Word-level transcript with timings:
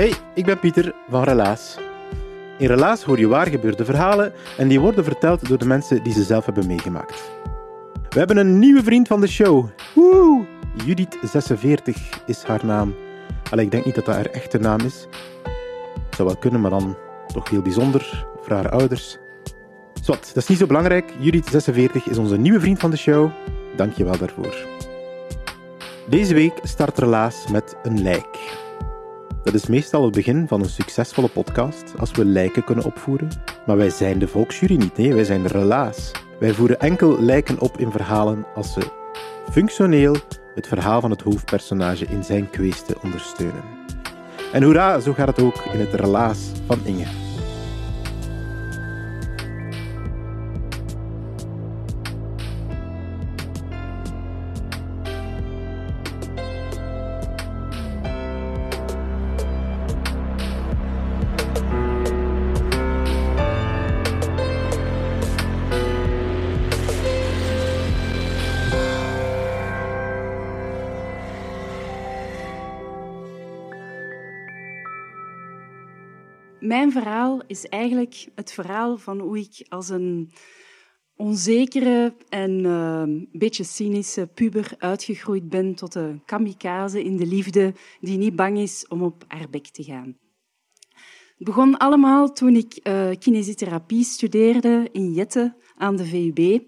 Hey, 0.00 0.14
ik 0.34 0.44
ben 0.44 0.58
Pieter 0.58 0.94
van 1.08 1.22
Relaas. 1.22 1.78
In 2.58 2.66
Relaas 2.66 3.02
hoor 3.02 3.18
je 3.18 3.26
waargebeurde 3.26 3.84
verhalen 3.84 4.32
en 4.56 4.68
die 4.68 4.80
worden 4.80 5.04
verteld 5.04 5.48
door 5.48 5.58
de 5.58 5.66
mensen 5.66 6.02
die 6.02 6.12
ze 6.12 6.22
zelf 6.22 6.44
hebben 6.44 6.66
meegemaakt. 6.66 7.30
We 8.08 8.18
hebben 8.18 8.36
een 8.36 8.58
nieuwe 8.58 8.82
vriend 8.82 9.08
van 9.08 9.20
de 9.20 9.26
show. 9.26 9.66
Woe! 9.94 10.46
Judith46 10.86 11.94
is 12.26 12.42
haar 12.42 12.64
naam. 12.64 12.94
Allee, 13.50 13.64
ik 13.64 13.70
denk 13.70 13.84
niet 13.84 13.94
dat 13.94 14.04
dat 14.04 14.14
haar 14.14 14.26
echte 14.26 14.58
naam 14.58 14.80
is. 14.80 15.06
Zou 16.10 16.28
wel 16.28 16.36
kunnen, 16.36 16.60
maar 16.60 16.70
dan 16.70 16.96
toch 17.32 17.48
heel 17.50 17.62
bijzonder 17.62 18.26
voor 18.42 18.56
haar 18.56 18.70
ouders. 18.70 19.18
Zwat, 20.02 20.30
dat 20.34 20.42
is 20.42 20.48
niet 20.48 20.58
zo 20.58 20.66
belangrijk. 20.66 21.12
Judith46 21.12 22.04
is 22.10 22.18
onze 22.18 22.36
nieuwe 22.36 22.60
vriend 22.60 22.78
van 22.78 22.90
de 22.90 22.96
show. 22.96 23.30
Dank 23.76 23.92
je 23.92 24.04
wel 24.04 24.18
daarvoor. 24.18 24.56
Deze 26.08 26.34
week 26.34 26.58
start 26.62 26.98
Relaas 26.98 27.46
met 27.46 27.76
een 27.82 28.02
lijk. 28.02 28.59
Dat 29.42 29.54
is 29.54 29.66
meestal 29.66 30.04
het 30.04 30.14
begin 30.14 30.48
van 30.48 30.60
een 30.62 30.68
succesvolle 30.68 31.28
podcast 31.28 31.98
als 31.98 32.10
we 32.10 32.24
lijken 32.24 32.64
kunnen 32.64 32.84
opvoeren. 32.84 33.28
Maar 33.66 33.76
wij 33.76 33.90
zijn 33.90 34.18
de 34.18 34.28
volksjury 34.28 34.76
niet, 34.76 34.96
nee, 34.96 35.14
wij 35.14 35.24
zijn 35.24 35.46
relaas. 35.46 36.10
Wij 36.38 36.54
voeren 36.54 36.80
enkel 36.80 37.20
lijken 37.22 37.60
op 37.60 37.78
in 37.78 37.90
verhalen 37.90 38.46
als 38.54 38.72
ze 38.72 38.80
functioneel 39.50 40.16
het 40.54 40.66
verhaal 40.66 41.00
van 41.00 41.10
het 41.10 41.22
hoofdpersonage 41.22 42.06
in 42.06 42.24
zijn 42.24 42.50
kweeste 42.50 42.96
ondersteunen. 43.02 43.64
En 44.52 44.62
hoera, 44.62 45.00
zo 45.00 45.12
gaat 45.12 45.28
het 45.28 45.40
ook 45.40 45.64
in 45.72 45.80
het 45.80 45.94
relaas 45.94 46.38
van 46.66 46.80
Inge. 46.84 47.19
Is 77.50 77.66
eigenlijk 77.66 78.26
het 78.34 78.52
verhaal 78.52 78.98
van 78.98 79.20
hoe 79.20 79.38
ik 79.38 79.66
als 79.68 79.88
een 79.88 80.32
onzekere 81.16 82.14
en 82.28 82.64
een 82.64 83.28
beetje 83.32 83.64
cynische 83.64 84.26
puber 84.26 84.74
uitgegroeid 84.78 85.48
ben 85.48 85.74
tot 85.74 85.94
een 85.94 86.22
kamikaze 86.24 87.04
in 87.04 87.16
de 87.16 87.26
liefde 87.26 87.74
die 88.00 88.18
niet 88.18 88.36
bang 88.36 88.58
is 88.58 88.88
om 88.88 89.02
op 89.02 89.24
haar 89.28 89.50
bek 89.50 89.66
te 89.66 89.82
gaan. 89.82 90.16
Het 91.36 91.48
begon 91.48 91.76
allemaal 91.76 92.32
toen 92.32 92.56
ik 92.56 92.80
uh, 92.82 93.10
kinesiotherapie 93.18 94.04
studeerde 94.04 94.88
in 94.92 95.12
Jette 95.12 95.54
aan 95.76 95.96
de 95.96 96.04
VUB. 96.04 96.62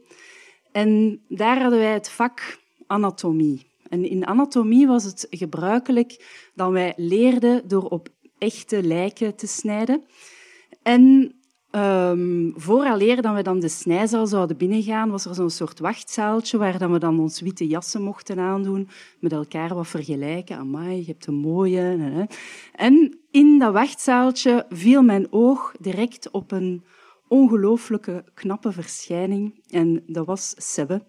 En 0.72 1.21
daar 1.28 1.60
hadden 1.60 1.78
wij 1.78 1.92
het 1.92 2.10
vak 2.10 2.59
anatomie. 2.87 3.66
En 3.88 4.04
in 4.04 4.26
anatomie 4.26 4.87
was 4.87 5.04
het 5.04 5.26
gebruikelijk 5.31 6.41
dat 6.54 6.71
wij 6.71 6.92
leerden 6.97 7.69
door 7.69 7.84
op 7.84 8.09
echte 8.38 8.82
lijken 8.82 9.37
te 9.37 9.47
snijden. 9.47 10.04
En 10.82 11.34
um, 11.70 12.53
vooraleer 12.56 13.22
dat 13.22 13.34
we 13.34 13.43
dan 13.43 13.60
de 13.60 13.69
snijzaal 13.69 14.26
zouden 14.26 14.56
binnengaan, 14.56 15.10
was 15.10 15.25
er 15.25 15.34
zo'n 15.34 15.50
soort 15.50 15.78
wachtzaaltje 15.78 16.59
waar 16.59 16.78
dan 16.78 16.93
we 16.93 16.98
dan 16.98 17.20
ons 17.20 17.41
witte 17.41 17.66
jassen 17.66 18.03
mochten 18.03 18.38
aandoen, 18.38 18.88
met 19.21 19.32
elkaar 19.32 19.75
wat 19.75 19.88
vergelijken. 19.88 20.56
Amai, 20.56 20.97
je 20.97 21.04
hebt 21.06 21.26
een 21.26 21.34
mooie. 21.34 22.28
En 22.75 23.19
in 23.31 23.59
dat 23.59 23.72
wachtzaaltje 23.72 24.66
viel 24.69 25.03
mijn 25.03 25.26
oog 25.31 25.72
direct 25.81 26.31
op 26.31 26.53
een 26.53 26.84
ongelooflijke 27.28 28.25
knappe 28.34 28.72
verschijning. 28.72 29.62
En 29.71 30.03
dat 30.06 30.26
was 30.26 30.54
Sebbe. 30.56 31.03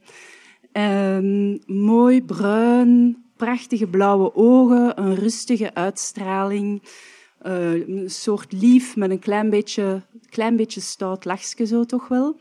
Um, 0.73 1.59
mooi 1.65 2.23
bruin, 2.23 3.23
prachtige 3.35 3.87
blauwe 3.87 4.35
ogen, 4.35 5.01
een 5.01 5.15
rustige 5.15 5.73
uitstraling. 5.73 6.83
Uh, 7.45 7.87
een 7.87 8.09
soort 8.09 8.51
lief 8.51 8.95
met 8.95 9.09
een 9.09 9.19
klein 9.19 9.49
beetje, 9.49 10.01
klein 10.29 10.55
beetje 10.55 10.81
stout 10.81 11.25
lachje 11.25 11.65
zo 11.65 11.83
toch 11.83 12.07
wel. 12.07 12.39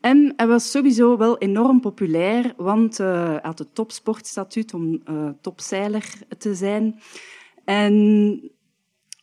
En 0.00 0.32
hij 0.36 0.46
was 0.46 0.70
sowieso 0.70 1.16
wel 1.16 1.38
enorm 1.38 1.80
populair, 1.80 2.54
want 2.56 3.00
uh, 3.00 3.24
hij 3.24 3.38
had 3.42 3.58
het 3.58 3.74
topsportstatuut 3.74 4.74
om 4.74 5.02
uh, 5.10 5.28
topzeiler 5.40 6.12
te 6.38 6.54
zijn. 6.54 7.00
En 7.64 8.40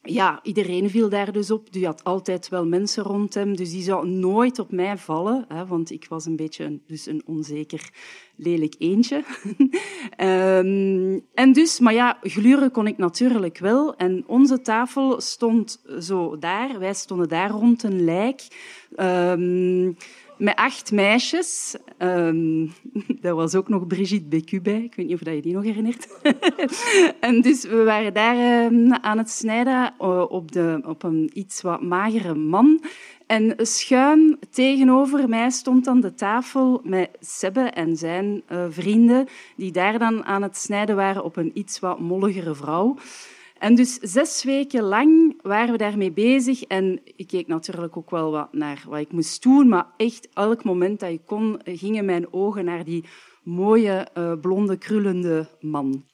ja, 0.03 0.40
iedereen 0.44 0.90
viel 0.90 1.09
daar 1.09 1.31
dus 1.31 1.52
op. 1.52 1.72
Die 1.72 1.86
had 1.86 2.03
altijd 2.03 2.50
wel 2.50 2.66
mensen 2.66 3.03
rond 3.03 3.34
hem, 3.34 3.56
dus 3.56 3.72
die 3.72 3.84
zou 3.84 4.08
nooit 4.08 4.59
op 4.59 4.72
mij 4.72 4.97
vallen, 4.97 5.46
hè, 5.47 5.66
want 5.66 5.91
ik 5.91 6.06
was 6.09 6.25
een 6.25 6.36
beetje 6.36 6.64
een, 6.64 6.81
dus 6.88 7.06
een 7.06 7.22
onzeker, 7.25 7.90
lelijk 8.36 8.75
eentje. 8.78 9.24
um, 10.18 11.25
en 11.44 11.53
dus, 11.53 11.80
maar 11.80 11.94
ja, 11.94 12.18
gluren 12.22 12.72
kon 12.72 12.88
ik 12.88 12.97
natuurlijk 12.97 13.58
wel. 13.58 13.96
En 13.96 14.24
onze 14.28 14.62
tafel 14.62 15.22
stond 15.22 15.84
zo 16.00 16.38
daar. 16.38 16.80
Wij 16.80 16.94
stonden 16.94 17.30
daar 17.30 17.50
rond 17.50 17.84
een 17.84 18.03
lijk. 18.03 18.47
Um, 18.97 19.97
met 20.38 20.55
acht 20.55 20.91
meisjes. 20.91 21.75
Um, 21.99 22.73
daar 23.21 23.35
was 23.35 23.55
ook 23.55 23.69
nog 23.69 23.88
Brigitte 23.88 24.27
Bécu 24.27 24.61
bij. 24.61 24.83
Ik 24.83 24.95
weet 24.95 25.07
niet 25.07 25.21
of 25.21 25.33
je 25.33 25.41
die 25.41 25.53
nog 25.53 25.63
herinnert. 25.63 26.07
en 27.19 27.41
dus 27.41 27.63
we 27.63 27.83
waren 27.83 28.13
daar 28.13 28.66
um, 28.66 28.94
aan 28.94 29.17
het 29.17 29.29
snijden 29.29 29.94
op, 30.29 30.51
de, 30.51 30.81
op 30.85 31.03
een 31.03 31.29
iets 31.33 31.61
wat 31.61 31.81
magere 31.81 32.35
man. 32.35 32.83
En 33.27 33.55
schuin 33.57 34.38
tegenover 34.49 35.29
mij 35.29 35.49
stond 35.49 35.85
dan 35.85 35.99
de 35.99 36.13
tafel 36.13 36.81
met 36.83 37.09
Sebbe 37.19 37.61
en 37.61 37.95
zijn 37.95 38.41
uh, 38.51 38.65
vrienden, 38.69 39.27
die 39.55 39.71
daar 39.71 40.00
dan 40.00 40.25
aan 40.25 40.41
het 40.41 40.57
snijden 40.57 40.95
waren 40.95 41.23
op 41.23 41.38
een 41.38 41.51
iets 41.53 41.79
wat 41.79 42.00
molligere 42.00 42.55
vrouw. 42.55 42.95
En 43.63 43.75
dus 43.75 43.94
zes 44.01 44.44
weken 44.44 44.84
lang 44.84 45.40
waren 45.41 45.72
we 45.72 45.78
daarmee 45.78 46.12
bezig. 46.12 46.63
En 46.63 47.01
ik 47.16 47.28
keek 47.28 47.47
natuurlijk 47.47 47.97
ook 47.97 48.09
wel 48.09 48.31
wat 48.31 48.53
naar 48.53 48.84
wat 48.88 49.00
ik 49.00 49.12
moest 49.12 49.44
doen. 49.44 49.68
Maar 49.68 49.85
echt, 49.97 50.29
elk 50.34 50.63
moment 50.63 51.00
dat 51.00 51.09
ik 51.09 51.22
kon, 51.25 51.59
gingen 51.63 52.06
mijn 52.06 52.34
ogen 52.34 52.66
naar 52.66 52.84
die 52.84 53.06
mooie, 53.44 54.07
uh, 54.18 54.34
blonde, 54.41 54.78
krullende 54.78 55.48
man. 55.60 56.06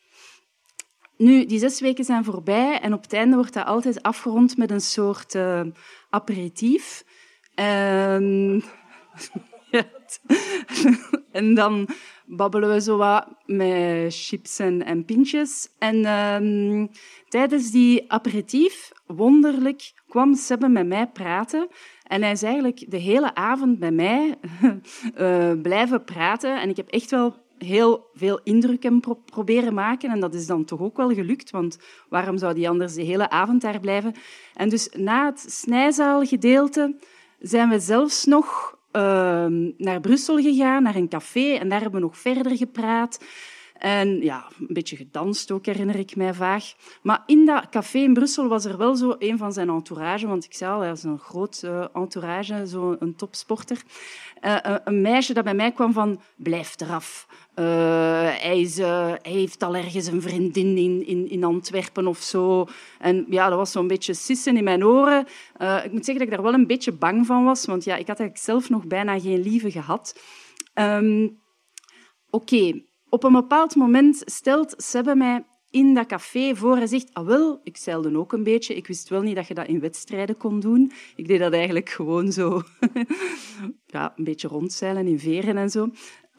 Nu, 1.18 1.46
die 1.46 1.60
zes 1.60 1.80
weken 1.80 2.04
zijn 2.04 2.24
voorbij 2.24 2.80
en 2.80 2.94
op 2.94 3.02
het 3.02 3.14
einde 3.14 3.36
wordt 3.36 3.54
dat 3.54 3.66
altijd 3.66 4.02
afgerond 4.02 4.58
met 4.58 4.72
een 4.72 4.82
soort 4.82 5.36
uh, 5.36 5.62
aperitief. 6.10 7.04
En... 7.56 8.64
en 11.32 11.54
dan 11.54 11.88
babbelen 12.30 12.70
we 12.70 12.82
zo 12.82 12.98
wat 12.98 13.28
met 13.46 14.16
chips 14.16 14.60
en, 14.60 14.86
en 14.86 15.06
pintjes. 15.06 15.70
En 15.78 16.06
um, 16.06 16.90
tijdens 17.28 17.72
die 17.72 18.12
aperitief, 18.12 18.92
wonderlijk, 19.06 19.92
kwam 20.08 20.36
Sebbe 20.36 20.68
met 20.68 20.88
mij 20.88 21.08
praten. 21.08 21.68
En 22.04 22.22
hij 22.22 22.32
is 22.32 22.44
eigenlijk 22.44 22.86
de 22.88 22.98
hele 22.98 23.36
avond 23.36 23.80
bij 23.80 23.92
mij 23.92 24.36
uh, 25.18 25.52
blijven 25.62 26.04
praten. 26.04 26.62
En 26.62 26.70
ik 26.70 26.78
heb 26.78 26.88
echt 26.88 27.12
wel 27.12 27.36
heel 27.58 28.10
veel 28.14 28.40
indruk 28.44 28.84
hem 28.84 29.00
pro 29.00 29.14
proberen 29.14 29.74
maken. 29.74 30.10
En 30.10 30.20
dat 30.20 30.34
is 30.34 30.46
dan 30.46 30.66
toch 30.66 30.80
ook 30.80 30.98
wel 30.98 31.14
gelukt, 31.14 31.52
want 31.52 31.78
waarom 32.10 32.38
zou 32.38 32.54
die 32.54 32.70
anders 32.70 32.94
de 32.94 33.04
hele 33.04 33.30
avond 33.30 33.62
daar 33.62 33.80
blijven? 33.80 34.14
En 34.54 34.70
dus 34.70 34.90
na 34.98 35.26
het 35.26 35.46
snijzaalgedeelte 35.48 36.96
zijn 37.40 37.70
we 37.70 37.80
zelfs 37.80 38.26
nog 38.26 38.78
ehm, 38.78 38.79
naar 39.78 40.00
Brussel 40.02 40.38
gegaan, 40.38 40.84
naar 40.84 40.96
een 40.96 41.10
café. 41.10 41.54
En 41.54 41.70
daar 41.70 41.82
hebben 41.82 42.00
we 42.00 42.06
nog 42.06 42.18
verder 42.18 42.58
gepraat. 42.58 43.20
En 43.80 44.22
ja, 44.22 44.48
een 44.60 44.68
beetje 44.70 44.96
gedanst 44.96 45.52
ook, 45.52 45.66
herinner 45.66 45.96
ik 45.96 46.16
mij 46.16 46.34
vaag. 46.34 46.74
Maar 47.02 47.24
in 47.26 47.46
dat 47.46 47.70
café 47.70 47.98
in 47.98 48.14
Brussel 48.14 48.48
was 48.48 48.66
er 48.66 48.78
wel 48.78 48.96
zo 48.96 49.16
een 49.20 49.38
van 49.38 49.54
zijn 49.54 49.70
entourage, 49.70 50.28
want 50.28 50.46
ik 50.46 50.54
zei 50.54 50.72
al, 50.72 50.80
hij 50.80 50.92
is 50.92 51.04
een 51.04 51.20
groot 51.20 51.62
uh, 51.66 51.86
entourage, 51.94 52.66
een 53.00 53.16
topsporter. 53.16 53.82
Uh, 54.42 54.58
een 54.84 55.02
meisje 55.02 55.34
dat 55.34 55.44
bij 55.44 55.54
mij 55.54 55.72
kwam 55.72 55.94
van, 55.94 56.22
blijf 56.36 56.76
eraf. 56.82 57.28
Hij, 57.54 58.70
heeft 59.22 59.64
al 59.64 59.76
ergens 59.76 60.08
een 60.08 60.22
vriendin 60.22 60.78
in, 60.78 61.08
in, 61.08 61.30
in, 61.30 61.44
Antwerpen 61.44 62.08
of 62.08 62.20
zo. 62.20 62.68
En 63.00 63.26
ja, 63.30 63.50
dat 63.50 63.58
was 63.58 63.72
zo'n 63.72 63.88
beetje 63.88 64.14
sissen 64.14 64.58
in 64.58 64.64
mijn 64.64 64.86
oren. 64.86 65.28
ik 65.84 65.92
moet 65.92 66.06
zeggen 66.06 66.14
dat 66.14 66.22
ik 66.22 66.30
daar 66.30 66.42
wel 66.42 66.54
een 66.54 66.68
beetje 66.68 66.92
bang 66.92 67.26
van 67.26 67.44
was, 67.44 67.66
want 67.66 67.84
ja, 67.84 67.96
ik 67.96 68.08
had 68.08 68.20
eigenlijk 68.20 68.50
zelf 68.50 68.70
nog 68.70 68.86
bijna 68.86 69.20
geen 69.20 69.42
lieve 69.42 69.72
gehad. 69.72 70.20
Um, 70.74 71.40
Oké. 72.30 72.82
Op 73.10 73.24
een 73.24 73.34
bepaald 73.34 73.76
moment 73.76 74.22
stelt 74.26 74.74
Sebbe 74.78 75.16
mij 75.16 75.44
in 75.70 75.94
dat 75.94 76.06
café 76.06 76.56
voor 76.56 76.78
en 76.78 76.88
zegt, 76.88 77.14
ah 77.14 77.58
ik 77.64 77.78
zeilde 77.78 78.18
ook 78.18 78.34
een 78.34 78.44
beetje. 78.44 78.76
Ik 78.76 78.88
wist 78.88 79.10
wel 79.10 79.22
niet 79.22 79.36
dat 79.36 79.48
je 79.48 79.54
dat 79.54 79.68
in 79.68 79.80
wedstrijden 79.80 80.38
kon 80.38 80.60
doen. 80.60 80.92
Ik 81.16 81.28
deed 81.28 81.40
dat 81.40 81.54
eigenlijk 81.54 81.90
gewoon 81.90 82.32
zo, 82.32 82.62
ja, 83.86 84.14
een 84.16 84.24
beetje 84.24 84.48
rondzeilen 84.48 85.08
in 85.08 85.20
veren 85.20 85.58
en 85.58 85.70
zo. 85.70 85.90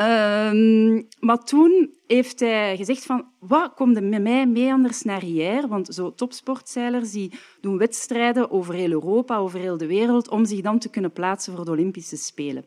Um, 0.01 1.07
maar 1.19 1.45
toen 1.45 1.95
heeft 2.07 2.41
hij 2.41 2.77
gezegd 2.77 3.05
van, 3.05 3.27
wat, 3.39 3.75
kom 3.75 3.95
je 3.95 4.01
met 4.01 4.23
mij 4.23 4.47
mee 4.47 4.73
anders 4.73 5.03
naar 5.03 5.21
hier? 5.21 5.69
Want 5.69 5.95
zo 5.95 6.15
topsportzeilers 6.15 7.11
die 7.11 7.33
doen 7.61 7.79
wedstrijden 7.79 8.51
over 8.51 8.75
heel 8.75 8.91
Europa, 8.91 9.37
over 9.37 9.59
heel 9.59 9.77
de 9.77 9.87
wereld, 9.87 10.29
om 10.29 10.45
zich 10.45 10.61
dan 10.61 10.79
te 10.79 10.91
kunnen 10.91 11.13
plaatsen 11.13 11.57
voor 11.57 11.65
de 11.65 11.71
Olympische 11.71 12.17
Spelen. 12.17 12.65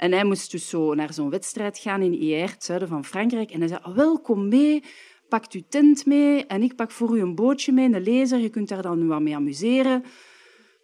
En 0.00 0.12
hij 0.12 0.24
moest 0.24 0.50
dus 0.50 0.68
zo 0.68 0.94
naar 0.94 1.12
zo'n 1.12 1.30
wedstrijd 1.30 1.78
gaan 1.78 2.02
in 2.02 2.20
IR, 2.20 2.50
het 2.50 2.64
zuiden 2.64 2.88
van 2.88 3.04
Frankrijk. 3.04 3.50
En 3.50 3.58
hij 3.58 3.68
zei, 3.68 3.80
oh, 3.84 3.94
welkom 3.94 4.48
mee, 4.48 4.82
pak 5.28 5.52
uw 5.52 5.62
tent 5.68 6.06
mee 6.06 6.46
en 6.46 6.62
ik 6.62 6.76
pak 6.76 6.90
voor 6.90 7.16
u 7.16 7.20
een 7.20 7.34
bootje 7.34 7.72
mee, 7.72 7.92
een 7.92 8.02
lezer. 8.02 8.38
Je 8.38 8.48
kunt 8.48 8.68
daar 8.68 8.82
dan 8.82 8.98
nu 8.98 9.06
wat 9.06 9.20
mee 9.20 9.34
amuseren. 9.34 10.04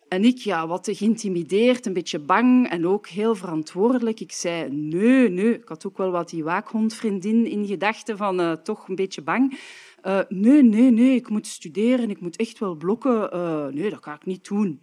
En 0.09 0.25
ik, 0.25 0.39
ja, 0.39 0.67
wat 0.67 0.89
geïntimideerd, 0.93 1.87
een 1.87 1.93
beetje 1.93 2.19
bang 2.19 2.69
en 2.69 2.87
ook 2.87 3.07
heel 3.09 3.35
verantwoordelijk. 3.35 4.21
Ik 4.21 4.33
zei, 4.33 4.71
nee, 4.71 5.29
nee. 5.29 5.55
Ik 5.55 5.69
had 5.69 5.87
ook 5.87 5.97
wel 5.97 6.11
wat 6.11 6.31
die 6.31 6.45
waakhondvriendin 6.45 7.47
in 7.47 7.67
gedachten 7.67 8.17
van 8.17 8.41
uh, 8.41 8.53
toch 8.53 8.89
een 8.89 8.95
beetje 8.95 9.23
bang. 9.23 9.59
Uh, 10.05 10.21
nee, 10.29 10.63
nee, 10.63 10.91
nee, 10.91 11.15
ik 11.15 11.29
moet 11.29 11.47
studeren, 11.47 12.11
ik 12.11 12.21
moet 12.21 12.37
echt 12.37 12.59
wel 12.59 12.75
blokken. 12.75 13.31
Uh, 13.35 13.67
nee, 13.67 13.91
dat 13.91 14.03
ga 14.03 14.15
ik 14.15 14.27
niet 14.27 14.49
doen. 14.49 14.81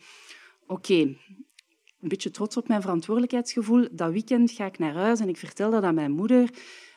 Oké, 0.68 1.16
een 2.04 2.10
beetje 2.10 2.32
trots 2.32 2.58
op 2.58 2.68
mijn 2.68 2.82
verantwoordelijkheidsgevoel. 2.82 3.88
Dat 3.92 4.12
weekend 4.12 4.52
ga 4.52 4.66
ik 4.66 4.80
naar 4.80 4.94
huis 4.94 5.20
en 5.20 5.30
ik 5.30 5.38
vertel 5.38 5.72
dat 5.72 5.84
aan 5.84 5.96
mijn 5.96 6.12
moeder. 6.12 6.50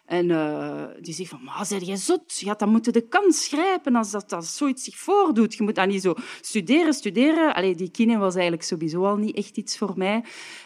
En 0.06 0.28
uh, 0.28 0.84
die 1.00 1.14
zegt 1.14 1.30
van, 1.30 1.44
maar 1.44 1.66
zeg 1.66 1.80
je 1.80 1.96
zot? 1.96 2.38
Je 2.38 2.48
had 2.48 2.58
dan 2.58 2.68
moeten 2.68 2.92
de 2.92 3.08
kans 3.08 3.46
grijpen 3.46 3.94
als 3.94 4.10
dat, 4.10 4.32
als 4.32 4.56
zoiets 4.56 4.84
zich 4.84 4.96
voordoet. 4.96 5.54
Je 5.54 5.62
moet 5.62 5.74
dan 5.74 5.88
niet 5.88 6.02
zo 6.02 6.14
studeren, 6.40 6.94
studeren. 6.94 7.54
Allee, 7.54 7.74
die 7.74 7.90
kine 7.90 8.18
was 8.18 8.34
eigenlijk 8.34 8.62
sowieso 8.62 9.04
al 9.04 9.16
niet 9.16 9.36
echt 9.36 9.56
iets 9.56 9.78
voor 9.78 9.92
mij. 9.96 10.24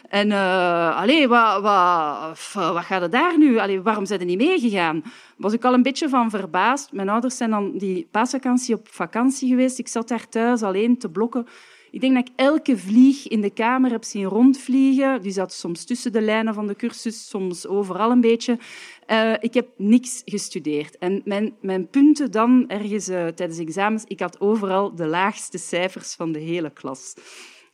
En 0.09 0.27
uh, 0.27 1.25
wat, 1.27 1.61
wat, 1.61 2.73
wat 2.73 2.83
gaat 2.83 3.01
er 3.01 3.09
daar 3.09 3.37
nu? 3.37 3.57
Allee, 3.57 3.81
waarom 3.81 4.05
zijn 4.05 4.19
er 4.19 4.25
niet 4.25 4.37
meegegaan? 4.37 5.03
Was 5.37 5.53
ik 5.53 5.63
al 5.63 5.73
een 5.73 5.83
beetje 5.83 6.09
van 6.09 6.29
verbaasd. 6.29 6.91
Mijn 6.91 7.09
ouders 7.09 7.37
zijn 7.37 7.49
dan 7.49 7.77
die 7.77 8.07
paasvakantie 8.11 8.75
op 8.75 8.87
vakantie 8.87 9.49
geweest. 9.49 9.79
Ik 9.79 9.87
zat 9.87 10.07
daar 10.07 10.29
thuis 10.29 10.61
alleen 10.61 10.97
te 10.97 11.09
blokken 11.09 11.47
ik 11.91 12.01
denk 12.01 12.13
dat 12.13 12.27
ik 12.27 12.33
elke 12.35 12.77
vlieg 12.77 13.27
in 13.27 13.41
de 13.41 13.49
kamer 13.49 13.91
heb 13.91 14.03
zien 14.03 14.23
rondvliegen. 14.23 15.21
Die 15.21 15.31
zat 15.31 15.53
soms 15.53 15.85
tussen 15.85 16.11
de 16.11 16.21
lijnen 16.21 16.53
van 16.53 16.67
de 16.67 16.75
cursus, 16.75 17.29
soms 17.29 17.67
overal 17.67 18.11
een 18.11 18.21
beetje. 18.21 18.59
Uh, 19.07 19.33
ik 19.39 19.53
heb 19.53 19.67
niks 19.77 20.21
gestudeerd. 20.25 20.97
En 20.97 21.21
mijn, 21.25 21.55
mijn 21.61 21.87
punten 21.87 22.31
dan, 22.31 22.69
ergens 22.69 23.09
uh, 23.09 23.27
tijdens 23.27 23.59
examens, 23.59 24.03
ik 24.03 24.19
had 24.19 24.39
overal 24.39 24.95
de 24.95 25.07
laagste 25.07 25.57
cijfers 25.57 26.13
van 26.13 26.31
de 26.31 26.39
hele 26.39 26.69
klas. 26.69 27.13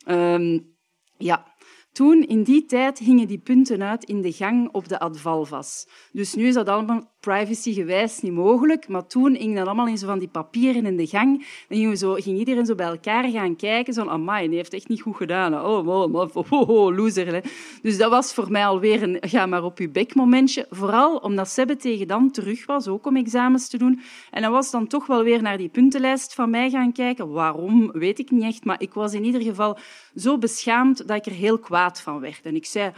Um, 0.06 0.76
ja, 1.16 1.56
toen, 1.92 2.26
in 2.26 2.42
die 2.42 2.64
tijd, 2.64 2.98
hingen 2.98 3.28
die 3.28 3.38
punten 3.38 3.82
uit 3.82 4.04
in 4.04 4.22
de 4.22 4.32
gang 4.32 4.68
op 4.72 4.88
de 4.88 4.98
Advalvas. 4.98 5.88
Dus 6.12 6.34
nu 6.34 6.46
is 6.46 6.54
dat 6.54 6.68
allemaal 6.68 7.16
privacygewijs 7.20 8.20
niet 8.20 8.32
mogelijk, 8.32 8.88
maar 8.88 9.06
toen 9.06 9.34
hing 9.34 9.56
dat 9.56 9.66
allemaal 9.66 9.86
in 9.86 9.98
zo 9.98 10.06
van 10.06 10.18
die 10.18 10.28
papieren 10.28 10.86
in 10.86 10.96
de 10.96 11.06
gang. 11.06 11.46
Dan 11.68 11.78
ging, 11.78 11.98
zo, 11.98 12.12
ging 12.12 12.38
iedereen 12.38 12.66
zo 12.66 12.74
bij 12.74 12.86
elkaar 12.86 13.30
gaan 13.30 13.56
kijken, 13.56 13.94
zo, 13.94 14.06
amai, 14.06 14.48
die 14.48 14.56
heeft 14.56 14.72
echt 14.72 14.88
niet 14.88 15.00
goed 15.00 15.16
gedaan. 15.16 15.54
Oh, 15.54 15.86
oh, 15.86 16.14
oh, 16.14 16.36
oh, 16.50 16.68
oh 16.68 16.96
loser. 16.96 17.44
Dus 17.82 17.98
dat 17.98 18.10
was 18.10 18.34
voor 18.34 18.50
mij 18.50 18.66
alweer 18.66 19.02
een 19.02 19.16
ga 19.20 19.46
maar 19.46 19.64
op 19.64 19.78
je 19.78 19.88
bek 19.88 20.14
momentje. 20.14 20.66
Vooral 20.70 21.16
omdat 21.16 21.48
Sebbe 21.48 21.76
tegen 21.76 22.06
dan 22.06 22.30
terug 22.30 22.66
was, 22.66 22.88
ook 22.88 23.06
om 23.06 23.16
examens 23.16 23.68
te 23.68 23.78
doen. 23.78 24.00
En 24.30 24.42
dan 24.42 24.52
was 24.52 24.70
dan 24.70 24.86
toch 24.86 25.06
wel 25.06 25.22
weer 25.22 25.42
naar 25.42 25.58
die 25.58 25.68
puntenlijst 25.68 26.34
van 26.34 26.50
mij 26.50 26.70
gaan 26.70 26.92
kijken. 26.92 27.30
Waarom, 27.30 27.90
weet 27.92 28.18
ik 28.18 28.30
niet 28.30 28.42
echt, 28.42 28.64
maar 28.64 28.80
ik 28.80 28.94
was 28.94 29.12
in 29.12 29.24
ieder 29.24 29.42
geval 29.42 29.78
zo 30.14 30.38
beschaamd 30.38 31.08
dat 31.08 31.16
ik 31.16 31.26
er 31.26 31.38
heel 31.38 31.58
kwaad 31.58 32.00
van 32.00 32.20
werd. 32.20 32.40
En 32.42 32.54
ik 32.54 32.66
zei... 32.66 32.92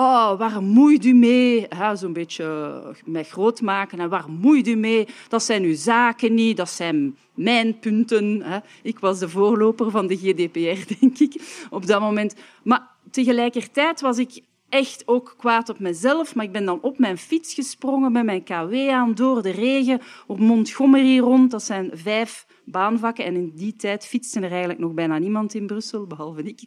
Oh, 0.00 0.38
waar 0.38 0.62
moeit 0.62 1.04
u 1.04 1.12
mee? 1.12 1.66
Zo'n 1.94 2.12
beetje 2.12 2.44
eh, 2.44 3.02
mij 3.04 3.24
groot 3.24 3.60
maken. 3.60 3.98
En 3.98 4.08
waar 4.08 4.30
moeit 4.30 4.68
u 4.68 4.74
mee? 4.74 5.06
Dat 5.28 5.42
zijn 5.42 5.62
uw 5.62 5.74
zaken 5.74 6.34
niet, 6.34 6.56
dat 6.56 6.70
zijn 6.70 7.16
mijn 7.34 7.78
punten. 7.78 8.44
Ik 8.82 8.98
was 8.98 9.18
de 9.18 9.28
voorloper 9.28 9.90
van 9.90 10.06
de 10.06 10.16
GDPR, 10.16 10.86
denk 11.00 11.18
ik, 11.18 11.64
op 11.70 11.86
dat 11.86 12.00
moment. 12.00 12.34
Maar 12.62 12.88
tegelijkertijd 13.10 14.00
was 14.00 14.18
ik 14.18 14.40
echt 14.68 15.02
ook 15.06 15.34
kwaad 15.38 15.68
op 15.68 15.78
mezelf. 15.78 16.34
Maar 16.34 16.44
ik 16.44 16.52
ben 16.52 16.64
dan 16.64 16.80
op 16.80 16.98
mijn 16.98 17.18
fiets 17.18 17.54
gesprongen 17.54 18.12
met 18.12 18.24
mijn 18.24 18.44
KW 18.44 18.74
aan 18.90 19.14
door 19.14 19.42
de 19.42 19.50
regen 19.50 20.00
op 20.26 20.38
Montgomery 20.38 21.18
rond. 21.18 21.50
Dat 21.50 21.62
zijn 21.62 21.90
vijf 21.92 22.46
baanvakken. 22.64 23.24
En 23.24 23.34
in 23.34 23.52
die 23.54 23.76
tijd 23.76 24.06
fietste 24.06 24.40
er 24.40 24.50
eigenlijk 24.50 24.80
nog 24.80 24.92
bijna 24.92 25.18
niemand 25.18 25.54
in 25.54 25.66
Brussel, 25.66 26.06
behalve 26.06 26.42
ik. 26.42 26.60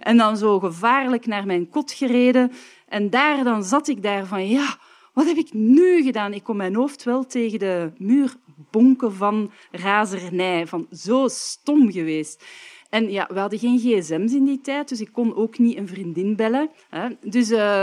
En 0.00 0.16
dan 0.16 0.36
zo 0.36 0.58
gevaarlijk 0.58 1.26
naar 1.26 1.46
mijn 1.46 1.68
kot 1.68 1.92
gereden. 1.92 2.52
En 2.88 3.10
daar 3.10 3.44
dan 3.44 3.64
zat 3.64 3.88
ik 3.88 4.02
daar 4.02 4.26
van, 4.26 4.48
ja, 4.48 4.76
wat 5.12 5.26
heb 5.26 5.36
ik 5.36 5.52
nu 5.52 6.02
gedaan? 6.02 6.32
Ik 6.32 6.42
kon 6.42 6.56
mijn 6.56 6.74
hoofd 6.74 7.04
wel 7.04 7.26
tegen 7.26 7.58
de 7.58 7.92
muur 7.98 8.34
bonken 8.70 9.14
van 9.14 9.50
razernij, 9.70 10.66
van 10.66 10.86
zo 10.90 11.28
stom 11.28 11.92
geweest. 11.92 12.44
En 12.90 13.10
ja, 13.10 13.28
we 13.32 13.38
hadden 13.38 13.58
geen 13.58 13.78
gsm's 13.78 14.32
in 14.32 14.44
die 14.44 14.60
tijd, 14.60 14.88
dus 14.88 15.00
ik 15.00 15.12
kon 15.12 15.36
ook 15.36 15.58
niet 15.58 15.76
een 15.76 15.88
vriendin 15.88 16.36
bellen. 16.36 16.70
Hè. 16.90 17.08
Dus 17.20 17.50
uh, 17.50 17.80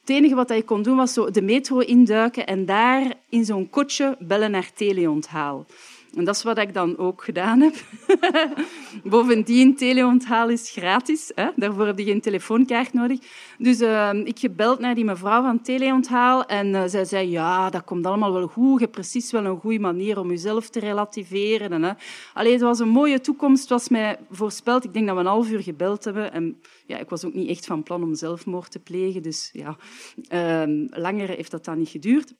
het 0.00 0.16
enige 0.16 0.34
wat 0.34 0.50
ik 0.50 0.66
kon 0.66 0.82
doen, 0.82 0.96
was 0.96 1.12
zo 1.12 1.30
de 1.30 1.42
metro 1.42 1.78
induiken 1.78 2.46
en 2.46 2.66
daar 2.66 3.14
in 3.28 3.44
zo'n 3.44 3.70
kotje 3.70 4.16
bellen 4.18 4.50
naar 4.50 4.72
teleonthaal. 4.72 5.66
En 6.14 6.24
dat 6.24 6.34
is 6.34 6.42
wat 6.42 6.58
ik 6.58 6.74
dan 6.74 6.98
ook 6.98 7.24
gedaan 7.24 7.60
heb. 7.60 7.74
Bovendien, 9.04 9.76
teleonthaal 9.76 10.48
is 10.48 10.70
gratis. 10.70 11.32
Hè? 11.34 11.48
Daarvoor 11.56 11.86
heb 11.86 11.98
je 11.98 12.04
geen 12.04 12.20
telefoonkaart 12.20 12.92
nodig. 12.92 13.18
Dus 13.58 13.80
uh, 13.80 14.10
ik 14.24 14.38
gebeld 14.38 14.78
naar 14.78 14.94
die 14.94 15.04
mevrouw 15.04 15.42
van 15.42 15.62
teleonthaal 15.62 16.44
en 16.44 16.66
uh, 16.66 16.82
zij 16.86 17.04
zei, 17.04 17.30
ja, 17.30 17.70
dat 17.70 17.84
komt 17.84 18.06
allemaal 18.06 18.32
wel 18.32 18.46
goed. 18.46 18.72
Je 18.72 18.80
hebt 18.80 18.90
precies 18.90 19.30
wel 19.30 19.44
een 19.44 19.60
goede 19.60 19.78
manier 19.78 20.18
om 20.18 20.28
jezelf 20.28 20.68
te 20.68 20.80
relativeren. 20.80 21.72
En, 21.72 21.82
hè. 21.82 21.92
Allee, 22.34 22.52
het 22.52 22.60
was 22.60 22.78
een 22.78 22.88
mooie 22.88 23.20
toekomst, 23.20 23.68
was 23.68 23.88
mij 23.88 24.18
voorspeld. 24.30 24.84
Ik 24.84 24.92
denk 24.92 25.06
dat 25.06 25.14
we 25.14 25.20
een 25.20 25.26
half 25.26 25.50
uur 25.50 25.62
gebeld 25.62 26.04
hebben. 26.04 26.32
En 26.32 26.60
ja, 26.86 26.98
ik 26.98 27.08
was 27.08 27.24
ook 27.24 27.34
niet 27.34 27.48
echt 27.48 27.66
van 27.66 27.82
plan 27.82 28.02
om 28.02 28.14
zelfmoord 28.14 28.70
te 28.70 28.78
plegen. 28.78 29.22
Dus 29.22 29.50
ja, 29.52 29.76
uh, 30.32 30.86
langer 30.90 31.28
heeft 31.28 31.50
dat 31.50 31.64
dan 31.64 31.78
niet 31.78 31.88
geduurd 31.88 32.34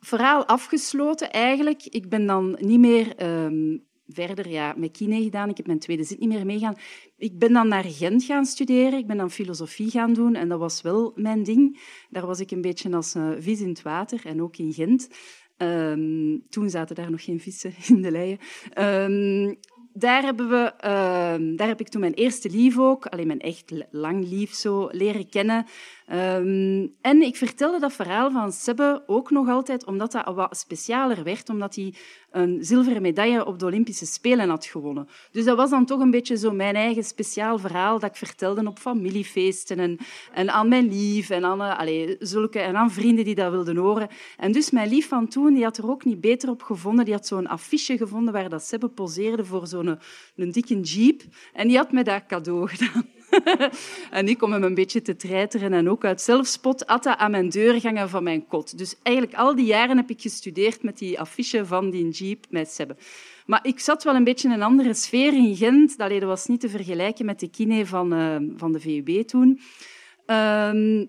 verhaal 0.00 0.46
afgesloten 0.46 1.30
eigenlijk. 1.30 1.84
Ik 1.84 2.08
ben 2.08 2.26
dan 2.26 2.58
niet 2.60 2.78
meer 2.78 3.22
um, 3.44 3.86
verder 4.08 4.48
ja, 4.48 4.74
met 4.76 4.90
kine 4.90 5.22
gedaan. 5.22 5.48
Ik 5.48 5.56
heb 5.56 5.66
mijn 5.66 5.78
tweede 5.78 6.04
zit 6.04 6.18
niet 6.18 6.28
meer 6.28 6.46
meegaan. 6.46 6.76
Ik 7.16 7.38
ben 7.38 7.52
dan 7.52 7.68
naar 7.68 7.84
Gent 7.84 8.24
gaan 8.24 8.44
studeren. 8.44 8.98
Ik 8.98 9.06
ben 9.06 9.16
dan 9.16 9.30
filosofie 9.30 9.90
gaan 9.90 10.12
doen 10.12 10.34
en 10.34 10.48
dat 10.48 10.58
was 10.58 10.82
wel 10.82 11.12
mijn 11.14 11.42
ding. 11.42 11.80
Daar 12.10 12.26
was 12.26 12.40
ik 12.40 12.50
een 12.50 12.60
beetje 12.60 12.94
als 12.94 13.14
uh, 13.14 13.30
vis 13.38 13.60
in 13.60 13.68
het 13.68 13.82
water 13.82 14.26
en 14.26 14.42
ook 14.42 14.56
in 14.56 14.72
Gent. 14.72 15.08
Um, 15.56 16.42
toen 16.48 16.70
zaten 16.70 16.96
daar 16.96 17.10
nog 17.10 17.24
geen 17.24 17.40
vissen 17.40 17.72
in 17.88 18.02
de 18.02 18.10
leien. 18.10 18.38
Um, 18.78 19.58
daar, 19.92 20.22
hebben 20.22 20.48
we, 20.48 20.72
daar 21.56 21.68
heb 21.68 21.80
ik 21.80 21.88
toen 21.88 22.00
mijn 22.00 22.14
eerste 22.14 22.50
lief 22.50 22.78
ook, 22.78 23.06
alleen 23.06 23.26
mijn 23.26 23.40
echt 23.40 23.72
lang 23.90 24.28
lief 24.28 24.54
zo, 24.54 24.88
leren 24.90 25.28
kennen. 25.28 25.66
Um, 26.12 26.94
en 27.00 27.22
ik 27.22 27.36
vertelde 27.36 27.78
dat 27.80 27.92
verhaal 27.92 28.30
van 28.30 28.52
Sebbe 28.52 29.02
ook 29.06 29.30
nog 29.30 29.48
altijd 29.48 29.84
omdat 29.84 30.12
dat 30.12 30.34
wat 30.34 30.56
specialer 30.56 31.24
werd, 31.24 31.48
omdat 31.48 31.74
hij 31.74 31.94
een 32.30 32.58
zilveren 32.60 33.02
medaille 33.02 33.46
op 33.46 33.58
de 33.58 33.66
Olympische 33.66 34.06
Spelen 34.06 34.48
had 34.48 34.66
gewonnen. 34.66 35.08
Dus 35.32 35.44
dat 35.44 35.56
was 35.56 35.70
dan 35.70 35.86
toch 35.86 36.00
een 36.00 36.10
beetje 36.10 36.36
zo 36.36 36.52
mijn 36.52 36.74
eigen 36.74 37.04
speciaal 37.04 37.58
verhaal 37.58 37.98
dat 37.98 38.10
ik 38.10 38.16
vertelde 38.16 38.66
op 38.66 38.78
familiefeesten 38.78 39.78
en, 39.78 39.98
en 40.32 40.50
aan 40.50 40.68
mijn 40.68 40.88
lief 40.88 41.30
en 41.30 41.44
aan, 41.44 41.60
allez, 41.60 42.16
zulke, 42.18 42.58
en 42.58 42.76
aan 42.76 42.90
vrienden 42.90 43.24
die 43.24 43.34
dat 43.34 43.50
wilden 43.50 43.76
horen. 43.76 44.08
En 44.36 44.52
dus 44.52 44.70
mijn 44.70 44.88
lief 44.88 45.08
van 45.08 45.28
toen, 45.28 45.54
die 45.54 45.64
had 45.64 45.78
er 45.78 45.90
ook 45.90 46.04
niet 46.04 46.20
beter 46.20 46.50
op 46.50 46.62
gevonden. 46.62 47.04
Die 47.04 47.14
had 47.14 47.26
zo'n 47.26 47.46
affiche 47.46 47.96
gevonden 47.96 48.32
waar 48.32 48.48
dat 48.48 48.64
Sebbe 48.64 48.88
poseerde 48.88 49.44
voor 49.44 49.66
zo'n 49.66 49.98
een 50.36 50.52
dikke 50.52 50.80
jeep. 50.80 51.22
En 51.52 51.68
die 51.68 51.76
had 51.76 51.92
me 51.92 52.04
dat 52.04 52.26
cadeau 52.26 52.68
gedaan. 52.76 53.17
en 54.10 54.28
ik 54.28 54.42
om 54.42 54.52
hem 54.52 54.62
een 54.62 54.74
beetje 54.74 55.02
te 55.02 55.16
treiteren 55.16 55.72
en 55.72 55.88
ook 55.88 56.04
uit 56.04 56.20
zelfspot 56.20 56.86
Atta 56.86 57.16
aan 57.16 57.30
mijn 57.30 57.48
deur 57.48 57.80
gangen 57.80 58.08
van 58.08 58.22
mijn 58.22 58.46
kot. 58.46 58.78
Dus 58.78 58.94
eigenlijk 59.02 59.36
al 59.36 59.54
die 59.54 59.66
jaren 59.66 59.96
heb 59.96 60.10
ik 60.10 60.20
gestudeerd 60.20 60.82
met 60.82 60.98
die 60.98 61.20
affiche 61.20 61.66
van 61.66 61.90
die 61.90 62.08
jeep 62.08 62.46
met 62.50 62.70
Sebbe. 62.70 62.96
Maar 63.46 63.60
ik 63.62 63.80
zat 63.80 64.04
wel 64.04 64.14
een 64.14 64.24
beetje 64.24 64.48
in 64.48 64.54
een 64.54 64.62
andere 64.62 64.94
sfeer 64.94 65.32
in 65.32 65.56
Gent. 65.56 65.98
Dat 65.98 66.22
was 66.22 66.46
niet 66.46 66.60
te 66.60 66.68
vergelijken 66.68 67.24
met 67.24 67.40
de 67.40 67.50
kine 67.50 67.86
van, 67.86 68.14
uh, 68.14 68.36
van 68.56 68.72
de 68.72 68.80
VUB 68.80 69.26
toen. 69.26 69.60
Uh, 70.26 71.06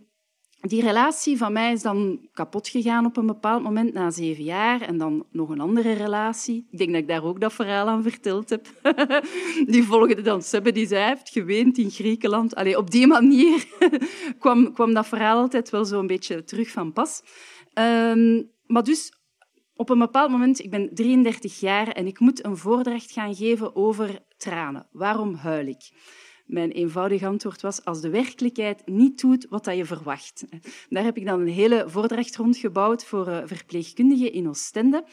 die 0.61 0.81
relatie 0.81 1.37
van 1.37 1.53
mij 1.53 1.71
is 1.71 1.81
dan 1.81 2.27
kapot 2.33 2.67
gegaan 2.67 3.05
op 3.05 3.17
een 3.17 3.25
bepaald 3.25 3.63
moment, 3.63 3.93
na 3.93 4.11
zeven 4.11 4.43
jaar. 4.43 4.81
En 4.81 4.97
dan 4.97 5.25
nog 5.31 5.49
een 5.49 5.59
andere 5.59 5.93
relatie. 5.93 6.67
Ik 6.71 6.77
denk 6.77 6.91
dat 6.91 7.01
ik 7.01 7.07
daar 7.07 7.23
ook 7.23 7.39
dat 7.39 7.53
verhaal 7.53 7.87
aan 7.87 8.03
verteld 8.03 8.49
heb. 8.49 8.67
die 9.73 9.83
volgde 9.83 10.21
dan 10.21 10.41
Sebbe, 10.41 10.71
die 10.71 10.87
zei, 10.87 11.07
heeft 11.07 11.29
geweend 11.29 11.77
in 11.77 11.89
Griekenland. 11.89 12.55
Allee, 12.55 12.77
op 12.77 12.91
die 12.91 13.07
manier 13.07 13.65
kwam, 14.39 14.73
kwam 14.73 14.93
dat 14.93 15.07
verhaal 15.07 15.37
altijd 15.37 15.69
wel 15.69 15.85
zo 15.85 15.99
een 15.99 16.07
beetje 16.07 16.43
terug 16.43 16.69
van 16.69 16.93
pas. 16.93 17.21
Um, 17.73 18.51
maar 18.65 18.83
dus 18.83 19.13
op 19.75 19.89
een 19.89 19.99
bepaald 19.99 20.31
moment, 20.31 20.59
ik 20.59 20.69
ben 20.69 20.89
33 20.93 21.59
jaar 21.59 21.87
en 21.87 22.07
ik 22.07 22.19
moet 22.19 22.45
een 22.45 22.57
voordracht 22.57 23.11
gaan 23.11 23.35
geven 23.35 23.75
over 23.75 24.19
tranen. 24.37 24.87
Waarom 24.91 25.33
huil 25.33 25.67
ik? 25.67 25.91
Mijn 26.50 26.72
eenvoudige 26.72 27.27
antwoord 27.27 27.62
was, 27.62 27.86
als 27.86 28.01
de 28.01 28.10
werkelijkheid 28.10 28.82
niet 28.86 29.22
doet 29.22 29.46
wat 29.50 29.65
je 29.65 29.86
verwacht. 29.86 30.46
Daar 30.89 31.03
heb 31.03 31.18
ik 31.18 31.25
dan 31.25 31.39
een 31.39 31.48
hele 31.48 31.84
voordracht 31.88 32.36
rondgebouwd 32.36 33.06
voor 33.06 33.27
eh, 33.27 33.41
verpleegkundigen 33.46 34.32
in 34.32 34.50
Oostende. 34.50 35.03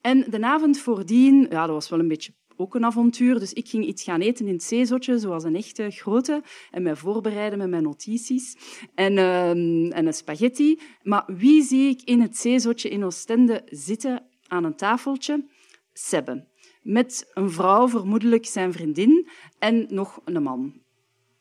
En 0.00 0.26
de 0.30 0.40
avond 0.40 0.78
voordien, 0.78 1.46
ja, 1.50 1.66
dat 1.66 1.74
was 1.74 1.88
wel 1.88 1.98
een 1.98 2.08
beetje 2.08 2.32
ook 2.56 2.74
een 2.74 2.84
avontuur. 2.84 3.38
Dus 3.38 3.52
ik 3.52 3.68
ging 3.68 3.86
iets 3.86 4.02
gaan 4.02 4.20
eten 4.20 4.46
in 4.46 4.52
het 4.52 4.62
zeezotje, 4.62 5.18
zoals 5.18 5.44
een 5.44 5.56
echte 5.56 5.90
grote, 5.90 6.42
en 6.70 6.82
mij 6.82 6.96
voorbereiden 6.96 7.58
met 7.58 7.68
mijn 7.68 7.82
notities 7.82 8.56
en, 8.94 9.12
uh, 9.12 9.50
en 9.50 10.06
een 10.06 10.14
spaghetti. 10.14 10.80
Maar 11.02 11.24
wie 11.26 11.62
zie 11.62 11.88
ik 11.88 12.02
in 12.02 12.20
het 12.20 12.36
zeezotje 12.36 12.88
in 12.88 13.04
Oostende 13.04 13.62
zitten 13.64 14.26
aan 14.46 14.64
een 14.64 14.76
tafeltje? 14.76 15.44
Sebbe 15.92 16.46
met 16.86 17.30
een 17.34 17.50
vrouw, 17.50 17.88
vermoedelijk 17.88 18.46
zijn 18.46 18.72
vriendin, 18.72 19.28
en 19.58 19.86
nog 19.88 20.20
een 20.24 20.42
man. 20.42 20.80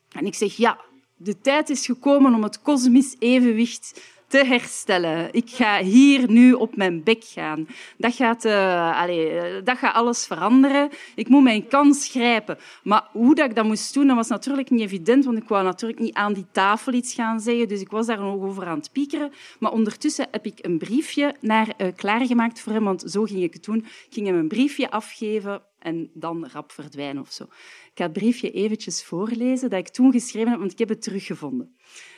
En 0.09 0.25
ik 0.25 0.33
zeg, 0.35 0.55
ja, 0.55 0.79
de 1.15 1.39
tijd 1.39 1.69
is 1.69 1.85
gekomen 1.85 2.33
om 2.33 2.43
het 2.43 2.61
kosmisch 2.61 3.15
evenwicht 3.19 4.01
te 4.35 4.45
herstellen. 4.45 5.29
Ik 5.31 5.49
ga 5.49 5.83
hier 5.83 6.31
nu 6.31 6.53
op 6.53 6.75
mijn 6.75 7.03
bek 7.03 7.23
gaan. 7.23 7.67
Dat 7.97 8.15
gaat, 8.15 8.45
uh, 8.45 9.01
allez, 9.01 9.63
dat 9.63 9.77
gaat 9.77 9.93
alles 9.93 10.25
veranderen. 10.25 10.89
Ik 11.15 11.27
moet 11.27 11.43
mijn 11.43 11.67
kans 11.67 12.07
grijpen. 12.07 12.57
Maar 12.83 13.07
hoe 13.11 13.35
dat 13.35 13.49
ik 13.49 13.55
dat 13.55 13.65
moest 13.65 13.93
doen, 13.93 14.07
dat 14.07 14.15
was 14.15 14.27
natuurlijk 14.27 14.69
niet 14.69 14.81
evident, 14.81 15.25
want 15.25 15.37
ik 15.37 15.47
wou 15.47 15.63
natuurlijk 15.63 15.99
niet 15.99 16.13
aan 16.13 16.33
die 16.33 16.45
tafel 16.51 16.93
iets 16.93 17.13
gaan 17.13 17.39
zeggen. 17.39 17.67
Dus 17.67 17.81
ik 17.81 17.89
was 17.89 18.05
daar 18.05 18.19
nog 18.19 18.41
over 18.41 18.65
aan 18.65 18.77
het 18.77 18.91
piekeren. 18.91 19.31
Maar 19.59 19.71
ondertussen 19.71 20.27
heb 20.31 20.45
ik 20.45 20.59
een 20.61 20.77
briefje 20.77 21.35
naar, 21.41 21.67
uh, 21.77 21.87
klaargemaakt 21.95 22.59
voor 22.59 22.73
hem, 22.73 22.83
want 22.83 23.03
zo 23.07 23.23
ging 23.23 23.43
ik 23.43 23.53
het 23.53 23.63
doen. 23.63 23.77
Ik 23.77 24.07
ging 24.09 24.27
hem 24.27 24.35
een 24.35 24.47
briefje 24.47 24.91
afgeven 24.91 25.61
en 25.79 26.09
dan 26.13 26.47
rap 26.53 26.71
verdwijnen 26.71 27.21
of 27.21 27.31
zo. 27.31 27.43
Ik 27.43 28.01
ga 28.01 28.03
het 28.03 28.13
briefje 28.13 28.51
eventjes 28.51 29.03
voorlezen 29.03 29.69
dat 29.69 29.79
ik 29.79 29.89
toen 29.89 30.11
geschreven 30.11 30.49
heb, 30.49 30.59
want 30.59 30.71
ik 30.71 30.79
heb 30.79 30.89
het 30.89 31.01
teruggevonden. 31.01 31.75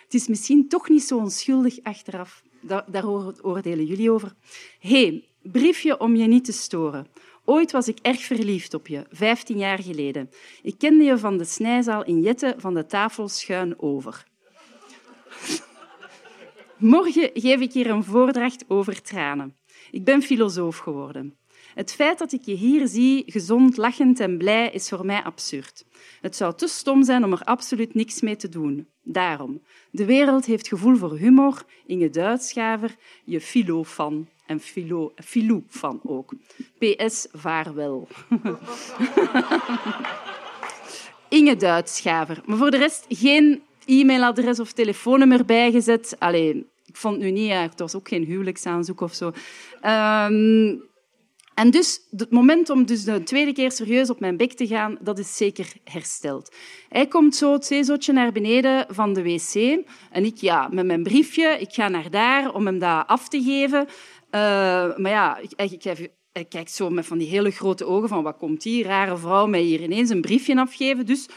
Het 0.08 0.16
is 0.16 0.28
misschien 0.28 0.68
toch 0.68 0.90
niet 0.90 1.04
zo 1.04 1.18
onschuldig 1.18 1.80
achteraf. 1.84 2.44
Daar 2.62 3.08
oordelen 3.42 3.86
jullie 3.86 4.12
over. 4.12 4.36
hey, 4.80 5.28
briefje 5.42 6.00
om 6.00 6.16
je 6.16 6.28
niet 6.28 6.46
te 6.46 6.52
storen. 6.52 7.08
Ooit 7.46 7.72
was 7.72 7.88
ik 7.88 8.00
erg 8.02 8.22
verliefd 8.22 8.74
op 8.74 8.88
je, 8.88 9.06
vijftien 9.10 9.58
jaar 9.58 9.84
geleden. 9.84 10.30
Ik 10.62 10.78
kende 10.78 11.04
je 11.04 11.18
van 11.18 11.38
de 11.38 11.46
snijzaal 11.46 12.04
in 12.06 12.22
Jette 12.22 12.56
van 12.58 12.74
de 12.74 12.86
tafel 12.86 13.28
schuin 13.28 13.82
over. 13.82 14.26
Morgen 16.78 17.30
geef 17.34 17.60
ik 17.60 17.74
hier 17.74 17.90
een 17.90 18.04
voordracht 18.04 18.66
over 18.68 19.02
tranen. 19.02 19.56
Ik 19.92 20.04
ben 20.04 20.22
filosoof 20.22 20.78
geworden. 20.78 21.38
Het 21.74 21.94
feit 21.94 22.18
dat 22.18 22.32
ik 22.32 22.42
je 22.42 22.54
hier 22.54 22.88
zie, 22.88 23.24
gezond, 23.26 23.78
lachend 23.78 24.20
en 24.20 24.38
blij, 24.38 24.70
is 24.70 24.90
voor 24.90 25.06
mij 25.06 25.24
absurd. 25.24 25.86
Het 26.22 26.36
zou 26.36 26.56
te 26.56 26.68
stom 26.68 27.04
zijn 27.04 27.24
om 27.24 27.32
er 27.32 27.44
absoluut 27.44 27.94
niks 27.94 28.22
mee 28.22 28.36
te 28.36 28.50
doen. 28.50 28.88
Daarom. 29.10 29.62
De 29.90 30.06
wereld 30.06 30.46
heeft 30.46 30.68
gevoel 30.68 30.96
voor 30.96 31.18
humor. 31.18 31.64
Inge 31.86 32.10
Duitschaver, 32.10 32.96
je 33.24 33.42
filo-fan. 33.42 34.28
En 34.46 34.60
filo, 34.60 35.14
filou-fan 35.16 36.00
ook. 36.04 36.34
PS, 36.78 37.28
vaarwel. 37.32 38.08
Inge 41.30 41.56
Duitschaver. 41.56 42.42
Maar 42.46 42.58
voor 42.58 42.72
de 42.72 42.78
rest 42.78 43.06
geen 43.10 43.62
e-mailadres 43.86 44.60
of 44.60 44.72
telefoonnummer 44.72 45.46
bijgezet. 45.46 46.16
Allee, 46.20 46.66
ik 46.86 46.96
vond 46.96 47.18
nu 47.18 47.32
niet... 47.32 47.52
Het 47.52 47.80
was 47.80 47.96
ook 47.96 48.08
geen 48.08 48.24
huwelijksaanzoek 48.24 49.02
of 49.02 49.14
zo. 49.14 49.32
Um, 49.86 50.84
en 51.58 51.70
dus 51.70 52.00
het 52.18 52.32
moment 52.32 52.70
om 52.70 52.86
dus 52.86 53.04
de 53.04 53.24
tweede 53.24 53.54
keer 53.54 53.72
serieus 53.72 54.10
op 54.10 54.20
mijn 54.20 54.38
bek 54.38 54.54
te 54.54 54.68
gaan, 54.68 54.98
dat 55.02 55.20
is 55.20 55.38
zeker 55.38 55.74
hersteld. 55.84 56.56
Hij 56.90 57.08
komt 57.08 57.36
zo 57.36 57.54
het 57.54 57.66
zeezotje 57.66 58.14
naar 58.14 58.32
beneden 58.32 58.86
van 58.90 59.14
de 59.14 59.24
wc. 59.24 59.84
En 60.12 60.26
ik, 60.26 60.36
ja, 60.36 60.68
met 60.72 60.86
mijn 60.86 61.04
briefje, 61.04 61.58
ik 61.60 61.74
ga 61.74 61.88
naar 61.88 62.10
daar 62.10 62.54
om 62.54 62.66
hem 62.66 62.80
dat 62.80 63.08
af 63.08 63.30
te 63.30 63.42
geven. 63.42 63.86
Uh, 63.86 64.98
maar 64.98 65.12
ja, 65.12 65.38
ik, 65.38 65.72
ik, 65.72 66.10
ik 66.32 66.50
kijkt 66.50 66.72
zo 66.72 66.90
met 66.90 67.06
van 67.06 67.18
die 67.18 67.30
hele 67.30 67.52
grote 67.52 67.86
ogen 67.86 68.10
van 68.10 68.24
wat 68.24 68.38
komt 68.38 68.62
die 68.62 68.84
rare 68.84 69.18
vrouw 69.18 69.48
mij 69.48 69.62
hier 69.62 69.82
ineens 69.82 70.10
een 70.10 70.22
briefje 70.22 70.60
afgeven. 70.60 71.06
Dus 71.06 71.28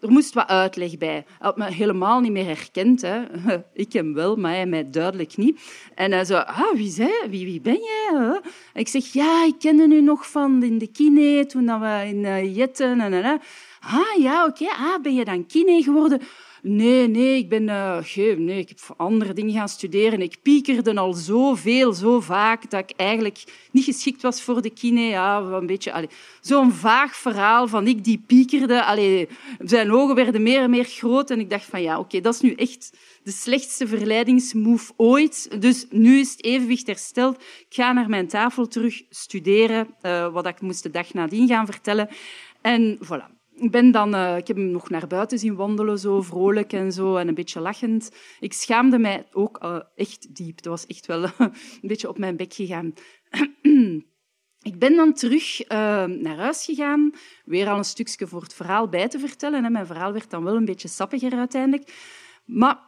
er 0.00 0.10
moest 0.10 0.34
wat 0.34 0.46
uitleg 0.48 0.98
bij. 0.98 1.08
Hij 1.08 1.24
had 1.38 1.56
me 1.56 1.72
helemaal 1.72 2.20
niet 2.20 2.32
meer 2.32 2.44
herkend. 2.44 3.02
Hè. 3.02 3.22
Ik 3.72 3.92
hem 3.92 4.14
wel, 4.14 4.36
maar 4.36 4.52
hij 4.52 4.66
mij 4.66 4.90
duidelijk 4.90 5.36
niet. 5.36 5.60
En 5.94 6.12
hij 6.12 6.24
zei, 6.24 6.44
ah, 6.46 6.72
wie, 6.74 6.90
zei, 6.90 7.12
wie, 7.28 7.44
wie 7.44 7.60
ben 7.60 7.80
jij? 7.80 8.40
ik 8.74 8.88
zeg, 8.88 9.12
ja, 9.12 9.44
ik 9.44 9.58
kende 9.58 9.94
u 9.94 10.00
nog 10.00 10.30
van 10.30 10.62
in 10.62 10.78
de 10.78 10.86
kine, 10.86 11.46
toen 11.46 11.80
we 11.80 12.02
in 12.06 12.18
uh, 12.18 12.56
Jetten. 12.56 13.00
En, 13.00 13.12
en, 13.12 13.40
ah, 13.80 14.22
ja, 14.22 14.46
oké. 14.46 14.66
Ah, 14.66 15.02
ben 15.02 15.14
je 15.14 15.24
dan 15.24 15.46
kine 15.46 15.82
geworden? 15.82 16.20
Nee, 16.68 17.08
nee, 17.08 17.38
ik 17.38 17.48
ben 17.48 17.62
uh, 17.62 18.36
nee, 18.36 18.58
ik 18.58 18.68
heb 18.68 18.78
andere 18.96 19.32
dingen 19.32 19.54
gaan 19.54 19.68
studeren. 19.68 20.22
Ik 20.22 20.36
piekerde 20.42 20.94
al 20.94 21.12
zoveel, 21.12 21.92
zo 21.92 22.20
vaak, 22.20 22.70
dat 22.70 22.90
ik 22.90 22.96
eigenlijk 22.96 23.44
niet 23.70 23.84
geschikt 23.84 24.22
was 24.22 24.42
voor 24.42 24.62
de 24.62 24.70
kine. 24.70 25.00
Ja, 25.00 25.38
een 25.38 25.66
beetje, 25.66 26.08
zo'n 26.40 26.72
vaag 26.72 27.16
verhaal 27.16 27.68
van 27.68 27.86
ik 27.86 28.04
die 28.04 28.22
piekerde. 28.26 28.84
Allee, 28.84 29.28
zijn 29.58 29.92
ogen 29.92 30.14
werden 30.14 30.42
meer 30.42 30.60
en 30.60 30.70
meer 30.70 30.84
groot 30.84 31.30
en 31.30 31.40
ik 31.40 31.50
dacht 31.50 31.64
van 31.64 31.82
ja, 31.82 31.98
oké, 31.98 32.20
dat 32.20 32.34
is 32.34 32.40
nu 32.40 32.52
echt 32.52 32.96
de 33.22 33.32
slechtste 33.32 33.86
verleidingsmove 33.86 34.92
ooit. 34.96 35.60
Dus 35.60 35.86
nu 35.90 36.18
is 36.18 36.30
het 36.30 36.44
evenwicht 36.44 36.86
hersteld. 36.86 37.36
Ik 37.36 37.74
ga 37.74 37.92
naar 37.92 38.08
mijn 38.08 38.28
tafel 38.28 38.68
terug 38.68 39.02
studeren, 39.10 39.88
uh, 40.02 40.32
wat 40.32 40.46
ik 40.46 40.60
moest 40.60 40.82
de 40.82 40.90
dag 40.90 41.12
nadien 41.12 41.48
gaan 41.48 41.66
vertellen. 41.66 42.08
En 42.60 42.98
voilà, 43.04 43.35
ik, 43.56 43.70
ben 43.70 43.90
dan, 43.90 44.14
uh, 44.14 44.36
ik 44.36 44.46
heb 44.46 44.56
hem 44.56 44.70
nog 44.70 44.90
naar 44.90 45.06
buiten 45.06 45.38
zien 45.38 45.56
wandelen, 45.56 45.98
zo 45.98 46.22
vrolijk 46.22 46.72
en 46.72 46.92
zo, 46.92 47.16
en 47.16 47.28
een 47.28 47.34
beetje 47.34 47.60
lachend. 47.60 48.10
Ik 48.40 48.52
schaamde 48.52 48.98
mij 48.98 49.26
ook 49.32 49.64
uh, 49.64 49.78
echt 49.94 50.34
diep. 50.34 50.62
Dat 50.62 50.72
was 50.72 50.86
echt 50.86 51.06
wel 51.06 51.22
een 51.38 51.52
beetje 51.82 52.08
op 52.08 52.18
mijn 52.18 52.36
bek 52.36 52.54
gegaan. 52.54 52.94
ik 54.70 54.78
ben 54.78 54.96
dan 54.96 55.12
terug 55.12 55.68
naar 55.68 56.36
huis 56.36 56.64
gegaan, 56.64 57.10
weer 57.44 57.68
al 57.68 57.78
een 57.78 57.84
stukje 57.84 58.26
voor 58.26 58.42
het 58.42 58.54
verhaal 58.54 58.88
bij 58.88 59.08
te 59.08 59.18
vertellen. 59.18 59.64
En 59.64 59.72
mijn 59.72 59.86
verhaal 59.86 60.12
werd 60.12 60.30
dan 60.30 60.44
wel 60.44 60.56
een 60.56 60.64
beetje 60.64 60.88
sappiger 60.88 61.32
uiteindelijk. 61.32 61.92
Maar 62.44 62.78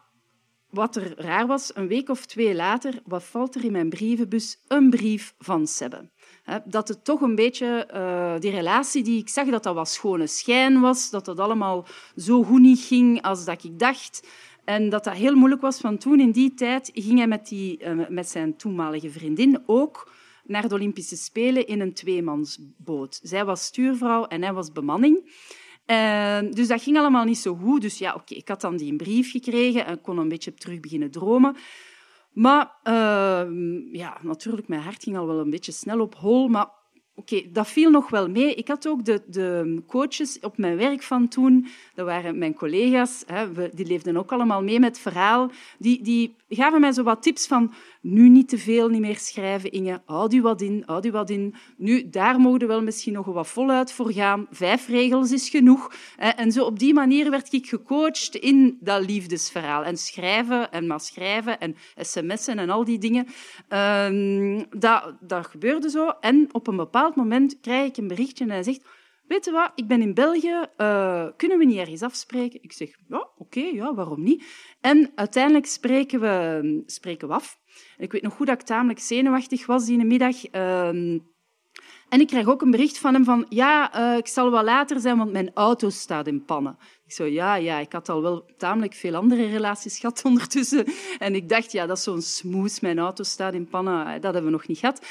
wat 0.71 0.97
er 0.97 1.21
raar 1.21 1.47
was, 1.47 1.77
een 1.77 1.89
week 1.89 2.09
of 2.09 2.27
twee 2.27 2.55
later, 2.55 3.01
wat 3.05 3.25
valt 3.25 3.55
er 3.55 3.65
in 3.65 3.73
mijn 3.73 3.89
brievenbus? 3.89 4.65
Een 4.67 4.91
brief 4.91 5.35
van 5.39 5.67
Sebbe 5.67 6.11
dat 6.65 6.89
het 6.89 7.05
toch 7.05 7.21
een 7.21 7.35
beetje 7.35 7.89
uh, 7.95 8.41
die 8.41 8.51
relatie 8.51 9.03
die 9.03 9.21
ik 9.21 9.29
zag, 9.29 9.49
dat 9.49 9.63
dat 9.63 9.75
wat 9.75 9.89
schone 9.89 10.27
schijn 10.27 10.81
was, 10.81 11.11
dat 11.11 11.25
dat 11.25 11.39
allemaal 11.39 11.87
zo 12.17 12.43
goed 12.43 12.61
niet 12.61 12.81
ging 12.81 13.23
als 13.23 13.45
dat 13.45 13.65
ik 13.65 13.79
dacht. 13.79 14.29
En 14.65 14.89
dat 14.89 15.05
dat 15.05 15.15
heel 15.15 15.35
moeilijk 15.35 15.61
was, 15.61 15.81
want 15.81 16.01
toen 16.01 16.21
in 16.21 16.31
die 16.31 16.55
tijd 16.55 16.91
ging 16.95 17.19
hij 17.19 17.27
met, 17.27 17.49
die, 17.49 17.85
uh, 17.85 18.09
met 18.09 18.29
zijn 18.29 18.57
toenmalige 18.57 19.11
vriendin 19.11 19.63
ook 19.67 20.13
naar 20.45 20.69
de 20.69 20.75
Olympische 20.75 21.17
Spelen 21.17 21.67
in 21.67 21.81
een 21.81 21.93
tweemansboot. 21.93 23.21
Zij 23.23 23.45
was 23.45 23.65
stuurvrouw 23.65 24.27
en 24.27 24.43
hij 24.43 24.53
was 24.53 24.73
bemanning. 24.73 25.31
Uh, 25.87 26.39
dus 26.51 26.69
dat 26.69 26.83
ging 26.83 26.99
allemaal 26.99 27.25
niet 27.25 27.39
zo 27.39 27.55
goed. 27.55 27.81
Dus 27.81 27.99
ja, 27.99 28.15
oké, 28.15 28.35
ik 28.35 28.49
had 28.49 28.61
dan 28.61 28.77
die 28.77 28.97
brief 28.97 29.31
gekregen 29.31 29.87
en 29.87 30.01
kon 30.01 30.19
een 30.19 30.29
beetje 30.29 30.55
terug 30.55 30.81
beginnen 30.81 31.11
dromen. 31.11 31.57
Maar 32.39 32.75
uh, 32.85 33.93
ja, 33.93 34.19
natuurlijk, 34.23 34.69
mijn 34.69 34.81
hart 34.81 35.03
ging 35.03 35.17
al 35.17 35.27
wel 35.27 35.39
een 35.39 35.51
beetje 35.51 35.73
snel 35.73 36.01
op 36.01 36.15
hol. 36.15 36.49
Maar 36.49 36.69
oké, 37.15 37.43
dat 37.53 37.69
viel 37.69 37.91
nog 37.91 38.11
wel 38.11 38.29
mee. 38.29 38.55
Ik 38.55 38.69
had 38.69 38.89
ook 38.89 39.05
de, 39.05 39.23
de, 39.27 39.83
coaches 39.87 40.41
op 40.41 40.59
mijn 40.59 40.77
werk 40.77 41.03
van 41.03 41.29
toen, 41.29 41.67
dat 41.95 42.07
waren 42.07 42.39
mijn 42.39 42.55
collega's, 42.55 43.23
hè, 43.27 43.53
we, 43.53 43.71
die 43.75 43.87
leefden 43.87 44.17
ook 44.17 44.33
allemaal 44.33 44.63
mee 44.63 44.81
met 44.81 44.89
het 44.89 44.99
verhaal. 44.99 45.51
Die, 45.79 46.03
die 46.03 46.37
gaven 46.49 46.81
mij 46.81 46.93
zo 46.93 47.03
wat 47.03 47.23
tips 47.23 47.47
van 47.47 47.73
nu 48.01 48.29
niet 48.29 48.49
te 48.49 48.59
veel 48.59 48.89
niet 48.89 49.01
meer 49.01 49.17
schrijven, 49.17 49.71
Inge. 49.71 50.03
Houd 50.05 50.33
u 50.33 50.43
wat 50.43 50.61
in, 50.61 50.83
houd 50.87 51.07
u 51.07 51.11
wat 51.11 51.31
in. 51.31 51.55
Nu, 51.77 52.09
daar 52.09 52.41
mogen 52.41 52.59
we 52.59 52.67
wel 52.67 52.83
misschien 52.83 53.13
nog 53.13 53.27
wat 53.27 53.49
voluit 53.49 53.93
voor 53.93 54.13
gaan. 54.13 54.47
Vijf 54.51 54.89
regels 54.89 55.33
is 55.33 55.49
genoeg. 55.49 55.93
En 56.17 56.53
zo 56.53 56.65
op 56.65 56.79
die 56.79 56.95
manier 56.95 57.31
werd 57.31 57.53
ik 57.53 57.67
gecoacht 57.67 58.35
in 58.35 58.79
dat 58.81 59.07
liefdesverhaal. 59.07 59.85
En 59.85 59.97
schrijven 59.97 60.73
en 60.73 60.87
maar 60.87 61.01
schrijven 61.01 61.61
en 61.61 61.77
sms'en 61.97 62.59
en 62.59 62.71
al 62.71 62.85
die 62.85 62.99
dingen. 62.99 63.27
Ehm, 63.69 64.65
dat, 64.71 65.15
dat 65.21 65.47
gebeurde 65.47 65.91
zo. 65.91 66.09
En 66.21 66.49
op 66.53 66.67
een 66.67 66.77
bepaald 66.77 67.17
moment 67.17 67.61
krijg 67.61 67.89
ik 67.89 67.97
een 67.97 68.09
berichtje 68.09 68.45
en 68.45 68.51
hij 68.51 68.63
zegt 68.63 68.83
weet 69.29 69.45
je 69.45 69.51
wat, 69.51 69.73
ik 69.75 69.87
ben 69.87 70.03
in 70.03 70.15
België, 70.15 70.67
uh, 70.79 71.27
kunnen 71.37 71.59
we 71.59 71.65
niet 71.65 71.79
ergens 71.79 72.03
afspreken? 72.03 72.63
Ik 72.63 72.73
zeg, 72.73 72.91
ja, 73.09 73.29
oké, 73.37 73.61
ja, 73.61 73.95
waarom 73.95 74.23
niet? 74.23 74.45
En 74.81 75.13
uiteindelijk 75.15 75.67
spreken 75.67 76.21
we, 76.21 76.83
spreken 76.87 77.29
we 77.29 77.35
af. 77.35 77.59
ik 77.99 78.13
weet 78.13 78.23
nog 78.23 78.35
goed 78.35 78.47
dat 78.47 78.61
ik 78.61 78.67
tamelijk 78.67 79.01
zenuwachtig 79.01 79.67
was 79.67 79.87
die 79.87 80.05
middag. 80.05 80.53
Uh, 80.53 81.21
en 82.09 82.21
ik 82.21 82.27
krijg 82.27 82.47
ook 82.47 82.63
een 82.63 82.71
bericht 82.71 82.99
van 82.99 83.15
hem 83.15 83.25
van, 83.25 83.47
ja, 83.49 83.99
uh, 84.13 84.17
ik 84.17 84.27
zal 84.27 84.51
wel 84.51 84.65
later 84.65 85.01
zijn, 85.01 85.19
want 85.19 85.33
mijn 85.33 85.51
auto 85.55 85.91
staat 85.91 86.27
in 86.27 86.45
pannen. 86.45 86.79
Ik 87.07 87.13
zo, 87.13 87.25
ja, 87.25 87.55
ja, 87.55 87.79
ik 87.79 87.93
had 87.93 88.09
al 88.09 88.23
wel 88.23 88.45
tamelijk 88.57 88.95
veel 88.95 89.15
andere 89.15 89.47
relaties 89.47 89.99
gehad 89.99 90.23
ondertussen. 90.31 90.85
En 91.19 91.35
ik 91.35 91.49
dacht, 91.49 91.73
ja, 91.73 91.87
dat 91.87 91.97
is 91.97 92.03
zo'n 92.03 92.23
smoes, 92.23 92.81
mijn 92.81 92.99
auto 92.99 93.23
staat 93.23 93.55
in 93.55 93.69
pannen, 93.69 94.05
dat 94.21 94.33
hebben 94.35 94.45
we 94.45 94.51
nog 94.51 94.67
niet 94.67 94.79
gehad. 94.79 95.07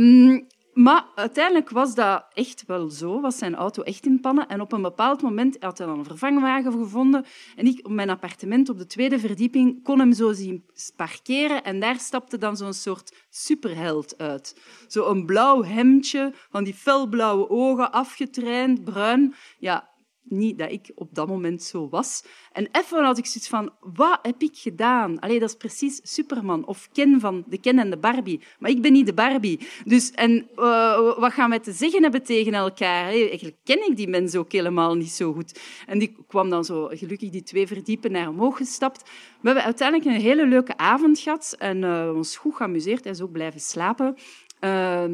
Um, 0.00 0.46
maar 0.76 1.04
uiteindelijk 1.14 1.70
was 1.70 1.94
dat 1.94 2.24
echt 2.32 2.64
wel 2.66 2.88
zo, 2.88 3.20
was 3.20 3.38
zijn 3.38 3.54
auto 3.54 3.82
echt 3.82 4.06
in 4.06 4.20
pannen. 4.20 4.48
En 4.48 4.60
op 4.60 4.72
een 4.72 4.82
bepaald 4.82 5.22
moment 5.22 5.56
had 5.60 5.78
hij 5.78 5.86
dan 5.86 5.98
een 5.98 6.04
vervangwagen 6.04 6.72
gevonden. 6.72 7.24
En 7.56 7.66
ik 7.66 7.86
op 7.86 7.92
mijn 7.92 8.10
appartement 8.10 8.68
op 8.68 8.78
de 8.78 8.86
tweede 8.86 9.18
verdieping 9.18 9.82
kon 9.82 9.98
hem 9.98 10.12
zo 10.12 10.32
zien 10.32 10.64
parkeren. 10.96 11.64
En 11.64 11.80
daar 11.80 11.98
stapte 11.98 12.38
dan 12.38 12.56
zo'n 12.56 12.72
soort 12.72 13.26
superheld 13.30 14.18
uit. 14.18 14.60
Zo'n 14.86 15.26
blauw 15.26 15.62
hemdje, 15.62 16.32
van 16.50 16.64
die 16.64 16.74
felblauwe 16.74 17.50
ogen, 17.50 17.92
afgetraind, 17.92 18.84
bruin. 18.84 19.34
Ja, 19.58 19.88
niet 20.28 20.58
dat 20.58 20.72
ik 20.72 20.90
op 20.94 21.14
dat 21.14 21.28
moment 21.28 21.62
zo 21.62 21.88
was. 21.88 22.24
En 22.52 22.68
even 22.72 23.04
had 23.04 23.18
ik 23.18 23.26
zoiets 23.26 23.48
van, 23.48 23.72
wat 23.80 24.18
heb 24.22 24.42
ik 24.42 24.56
gedaan? 24.56 25.18
Allee, 25.18 25.40
dat 25.40 25.48
is 25.48 25.56
precies 25.56 26.00
Superman 26.02 26.66
of 26.66 26.88
Ken 26.92 27.20
van 27.20 27.44
de 27.46 27.58
Ken 27.58 27.78
en 27.78 27.90
de 27.90 27.96
Barbie. 27.96 28.40
Maar 28.58 28.70
ik 28.70 28.82
ben 28.82 28.92
niet 28.92 29.06
de 29.06 29.14
Barbie. 29.14 29.60
Dus, 29.84 30.10
en 30.10 30.48
uh, 30.56 31.18
wat 31.18 31.32
gaan 31.32 31.50
wij 31.50 31.58
te 31.58 31.72
zeggen 31.72 32.02
hebben 32.02 32.22
tegen 32.22 32.54
elkaar? 32.54 33.04
eigenlijk 33.06 33.56
ken 33.64 33.88
ik 33.88 33.96
die 33.96 34.08
mensen 34.08 34.40
ook 34.40 34.52
helemaal 34.52 34.94
niet 34.94 35.10
zo 35.10 35.32
goed. 35.32 35.60
En 35.86 35.98
die 35.98 36.16
kwam 36.26 36.50
dan 36.50 36.64
zo 36.64 36.86
gelukkig 36.92 37.30
die 37.30 37.42
twee 37.42 37.66
verdiepen 37.66 38.12
naar 38.12 38.28
omhoog 38.28 38.56
gestapt. 38.56 39.02
We 39.40 39.46
hebben 39.46 39.64
uiteindelijk 39.64 40.08
een 40.08 40.20
hele 40.20 40.46
leuke 40.46 40.76
avond 40.76 41.18
gehad 41.18 41.54
en 41.58 41.82
uh, 41.82 42.12
ons 42.14 42.36
goed 42.36 42.56
geamuseerd. 42.56 43.06
Is 43.06 43.20
ook 43.20 43.32
blijven 43.32 43.60
slapen. 43.60 44.16
Uh, 44.60 45.04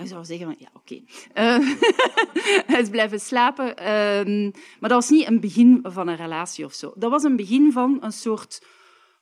ik 0.00 0.06
zou 0.08 0.24
zeggen 0.24 0.46
van, 0.46 0.56
ja, 0.58 0.68
oké. 0.74 1.00
Okay. 1.32 1.58
Uh, 1.60 1.76
hij 2.72 2.80
is 2.80 2.88
blijven 2.88 3.20
slapen. 3.20 3.66
Uh, 3.78 4.52
maar 4.80 4.90
dat 4.90 5.00
was 5.00 5.10
niet 5.10 5.26
een 5.26 5.40
begin 5.40 5.80
van 5.82 6.08
een 6.08 6.16
relatie 6.16 6.64
of 6.64 6.72
zo. 6.72 6.92
Dat 6.94 7.10
was 7.10 7.22
een 7.22 7.36
begin 7.36 7.72
van 7.72 7.98
een 8.00 8.12
soort 8.12 8.62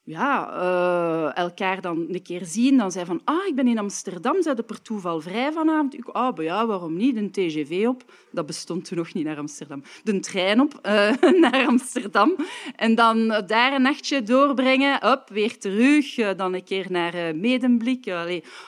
ja, 0.08 0.50
uh, 0.60 1.36
elkaar 1.36 1.80
dan 1.80 2.06
een 2.10 2.22
keer 2.22 2.44
zien. 2.44 2.76
Dan 2.76 2.92
zei 2.92 3.04
van, 3.04 3.20
ah, 3.24 3.46
ik 3.46 3.54
ben 3.54 3.66
in 3.66 3.78
Amsterdam, 3.78 4.42
zijn 4.42 4.64
per 4.66 4.82
toeval 4.82 5.20
vrij 5.20 5.52
vanavond. 5.52 5.94
Ik, 5.94 6.08
ah, 6.08 6.42
ja, 6.42 6.66
waarom 6.66 6.96
niet? 6.96 7.16
Een 7.16 7.30
TGV 7.30 7.86
op. 7.86 8.04
Dat 8.30 8.46
bestond 8.46 8.84
toen 8.84 8.98
nog 8.98 9.14
niet 9.14 9.24
naar 9.24 9.36
Amsterdam. 9.36 9.82
De 10.04 10.20
trein 10.20 10.60
op 10.60 10.80
uh, 10.86 11.12
naar 11.50 11.66
Amsterdam. 11.66 12.36
En 12.76 12.94
dan 12.94 13.42
daar 13.46 13.72
een 13.72 13.82
nachtje 13.82 14.22
doorbrengen. 14.22 15.12
Op, 15.12 15.28
weer 15.28 15.58
terug. 15.58 16.18
Uh, 16.18 16.30
dan 16.36 16.54
een 16.54 16.64
keer 16.64 16.86
naar 16.88 17.36
Medemblik. 17.36 18.12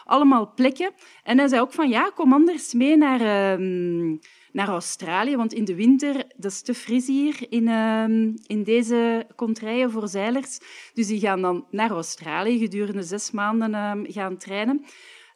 Allemaal 0.04 0.52
plekken. 0.54 0.90
En 1.22 1.38
hij 1.38 1.48
zei 1.48 1.60
ook 1.60 1.72
van, 1.72 1.88
ja, 1.88 2.10
kom 2.14 2.32
anders 2.32 2.72
mee 2.72 2.96
naar 2.96 3.20
ehm, 3.20 4.16
naar 4.52 4.68
Australië, 4.68 5.36
want 5.36 5.52
in 5.52 5.64
de 5.64 5.74
winter 5.74 6.14
dat 6.36 6.50
is 6.50 6.62
te 6.62 6.74
fris 6.74 7.06
hier 7.06 7.46
in, 7.48 7.68
uh, 7.68 8.04
in 8.46 8.62
deze 8.62 9.26
contraien 9.36 9.90
voor 9.90 10.08
zeilers. 10.08 10.58
Dus 10.94 11.06
die 11.06 11.20
gaan 11.20 11.42
dan 11.42 11.66
naar 11.70 11.90
Australië 11.90 12.58
gedurende 12.58 13.02
zes 13.02 13.30
maanden 13.30 13.70
uh, 13.70 14.12
gaan 14.14 14.36
trainen. 14.36 14.84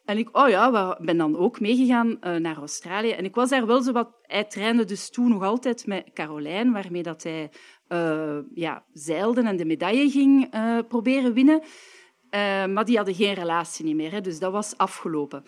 En 0.05 0.17
ik 0.17 0.37
oh 0.37 0.49
ja, 0.49 0.97
ben 1.01 1.17
dan 1.17 1.37
ook 1.37 1.59
meegegaan 1.59 2.07
uh, 2.07 2.35
naar 2.35 2.57
Australië. 2.57 3.11
En 3.11 3.25
ik 3.25 3.35
was 3.35 3.49
daar 3.49 3.65
wel 3.65 3.81
zo 3.81 3.91
wat... 3.91 4.09
Hij 4.21 4.43
trainde 4.43 4.85
dus 4.85 5.09
toen 5.09 5.29
nog 5.29 5.43
altijd 5.43 5.87
met 5.87 6.09
Carolijn, 6.13 6.71
waarmee 6.71 7.03
dat 7.03 7.23
hij 7.23 7.51
uh, 7.89 8.37
ja, 8.53 8.83
zeilde 8.93 9.41
en 9.41 9.57
de 9.57 9.65
medaille 9.65 10.09
ging 10.09 10.55
uh, 10.55 10.79
proberen 10.87 11.33
winnen. 11.33 11.61
maar 12.73 12.85
die 12.85 12.95
hadden 12.95 13.15
geen 13.15 13.33
relatie 13.33 13.95
meer, 13.95 14.11
hè, 14.11 14.21
dus 14.21 14.39
dat 14.39 14.51
was 14.51 14.77
afgelopen. 14.77 15.43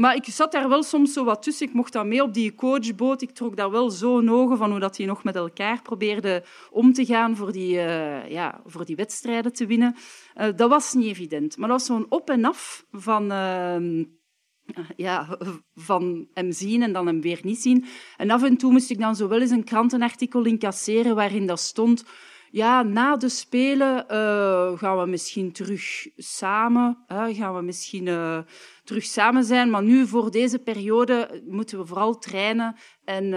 Maar 0.00 0.14
ik 0.14 0.24
zat 0.24 0.52
daar 0.52 0.68
wel 0.68 0.82
soms 0.82 1.12
zo 1.12 1.24
wat 1.24 1.42
tussen. 1.42 1.66
Ik 1.66 1.72
mocht 1.72 1.92
dan 1.92 2.08
mee 2.08 2.22
op 2.22 2.34
die 2.34 2.54
coachboot. 2.54 3.22
Ik 3.22 3.30
trok 3.30 3.56
daar 3.56 3.70
wel 3.70 3.90
zo 3.90 4.28
ogen 4.28 4.56
van 4.56 4.70
hoe 4.70 4.80
dat 4.80 4.96
die 4.96 5.06
nog 5.06 5.24
met 5.24 5.36
elkaar 5.36 5.82
probeerden 5.82 6.42
om 6.70 6.92
te 6.92 7.04
gaan 7.04 7.36
voor 7.36 7.52
die, 7.52 7.74
uh, 7.74 8.30
ja, 8.30 8.60
voor 8.66 8.84
die 8.84 8.96
wedstrijden 8.96 9.52
te 9.52 9.66
winnen. 9.66 9.96
Uh, 10.36 10.46
dat 10.56 10.70
was 10.70 10.94
niet 10.94 11.06
evident. 11.06 11.56
Maar 11.56 11.68
dat 11.68 11.78
was 11.78 11.86
zo'n 11.86 12.06
op 12.08 12.30
en 12.30 12.44
af 12.44 12.84
van... 12.90 13.32
Uh, 13.32 14.04
ja, 14.96 15.38
van 15.74 16.28
hem 16.34 16.52
zien 16.52 16.82
en 16.82 16.92
dan 16.92 17.06
hem 17.06 17.20
weer 17.20 17.40
niet 17.42 17.62
zien. 17.62 17.84
En 18.16 18.30
af 18.30 18.42
en 18.42 18.56
toe 18.56 18.72
moest 18.72 18.90
ik 18.90 18.98
dan 18.98 19.16
zo 19.16 19.28
wel 19.28 19.40
eens 19.40 19.50
een 19.50 19.64
krantenartikel 19.64 20.44
incasseren 20.44 21.14
waarin 21.14 21.46
dat 21.46 21.60
stond 21.60 22.04
ja, 22.50 22.82
na 22.82 23.16
de 23.16 23.28
Spelen 23.28 24.04
gaan 24.78 24.98
we 24.98 25.06
misschien 25.06 25.52
terug 25.52 26.06
samen, 26.16 27.04
gaan 27.08 27.54
we 27.54 27.62
misschien 27.62 28.08
terug 28.88 29.04
samen 29.04 29.44
zijn. 29.44 29.70
Maar 29.70 29.82
nu, 29.82 30.06
voor 30.06 30.30
deze 30.30 30.58
periode, 30.58 31.42
moeten 31.46 31.78
we 31.78 31.86
vooral 31.86 32.18
trainen 32.18 32.76
en 33.04 33.32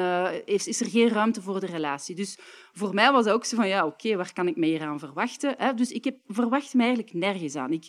is, 0.46 0.68
is, 0.68 0.82
er 0.82 0.90
geen 0.90 1.10
ruimte 1.10 1.42
voor 1.42 1.60
de 1.60 1.66
relatie. 1.66 2.16
Dus 2.16 2.38
voor 2.74 2.94
mij 2.94 3.12
was 3.12 3.26
dat 3.26 3.34
ook 3.34 3.46
zo 3.46 3.56
van, 3.56 3.68
ja, 3.68 3.86
oké, 3.86 4.16
waar 4.16 4.34
kan 4.34 4.48
ik 4.48 4.56
me 4.56 4.66
hier 4.66 4.82
aan 4.82 5.00
verwachten? 5.00 5.56
Hè? 5.58 5.74
Dus 5.74 5.92
ik 5.92 6.04
heb, 6.04 6.18
verwacht 6.28 6.74
me 6.74 6.84
eigenlijk 6.84 7.14
nergens 7.14 7.56
aan. 7.56 7.72
Ik 7.72 7.88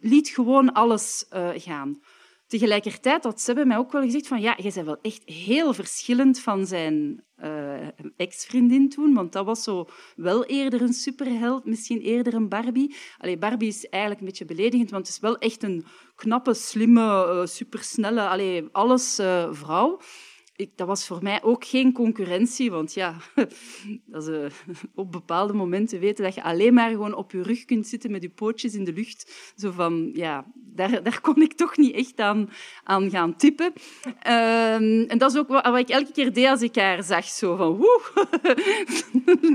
liet 0.00 0.28
gewoon 0.28 0.72
alles 0.72 1.26
gaan. 1.54 2.00
Tegelijkertijd 2.52 3.24
had 3.24 3.40
Sebbe 3.40 3.64
mij 3.64 3.76
ook 3.76 3.92
wel 3.92 4.02
gezegd 4.02 4.26
van 4.26 4.40
ja, 4.40 4.56
jij 4.56 4.72
bent 4.74 4.86
wel 4.86 4.98
echt 5.02 5.22
heel 5.24 5.74
verschillend 5.74 6.40
van 6.40 6.66
zijn 6.66 7.24
uh, 7.36 7.88
ex-vriendin 8.16 8.88
toen, 8.88 9.14
want 9.14 9.32
dat 9.32 9.44
was 9.44 9.62
zo 9.62 9.88
wel 10.16 10.44
eerder 10.44 10.82
een 10.82 10.92
superheld, 10.92 11.64
misschien 11.64 12.00
eerder 12.00 12.34
een 12.34 12.48
Barbie. 12.48 12.96
Allee, 13.18 13.38
Barbie 13.38 13.68
is 13.68 13.88
eigenlijk 13.88 14.22
een 14.22 14.28
beetje 14.28 14.44
beledigend, 14.44 14.90
want 14.90 15.06
het 15.06 15.16
is 15.16 15.22
wel 15.22 15.38
echt 15.38 15.62
een 15.62 15.84
knappe, 16.14 16.54
slimme, 16.54 17.00
uh, 17.00 17.46
supersnelle, 17.46 18.68
alles 18.72 19.18
uh, 19.18 19.48
vrouw 19.52 20.00
dat 20.74 20.86
was 20.86 21.06
voor 21.06 21.18
mij 21.22 21.42
ook 21.42 21.64
geen 21.64 21.92
concurrentie, 21.92 22.70
want 22.70 22.94
ja, 22.94 23.16
dat 24.06 24.22
is, 24.22 24.28
uh, 24.28 24.46
op 24.94 25.12
bepaalde 25.12 25.52
momenten 25.52 26.00
weten 26.00 26.24
dat 26.24 26.34
je 26.34 26.42
alleen 26.42 26.74
maar 26.74 26.90
gewoon 26.90 27.14
op 27.14 27.32
je 27.32 27.42
rug 27.42 27.64
kunt 27.64 27.86
zitten 27.86 28.10
met 28.10 28.22
je 28.22 28.30
pootjes 28.30 28.74
in 28.74 28.84
de 28.84 28.92
lucht. 28.92 29.52
Zo 29.56 29.70
van, 29.70 30.10
ja, 30.14 30.46
daar, 30.54 31.02
daar 31.02 31.20
kon 31.20 31.42
ik 31.42 31.52
toch 31.52 31.76
niet 31.76 31.94
echt 31.94 32.20
aan, 32.20 32.50
aan 32.84 33.10
gaan 33.10 33.36
tippen. 33.36 33.72
Uh, 34.26 35.10
en 35.10 35.18
dat 35.18 35.32
is 35.32 35.38
ook 35.38 35.48
wat, 35.48 35.64
wat, 35.64 35.78
ik 35.78 35.88
elke 35.88 36.12
keer 36.12 36.32
deed 36.32 36.46
als 36.46 36.62
ik 36.62 36.76
haar 36.76 37.02
zag, 37.02 37.24
zo 37.24 37.56
van, 37.56 37.76
woe, 37.76 38.00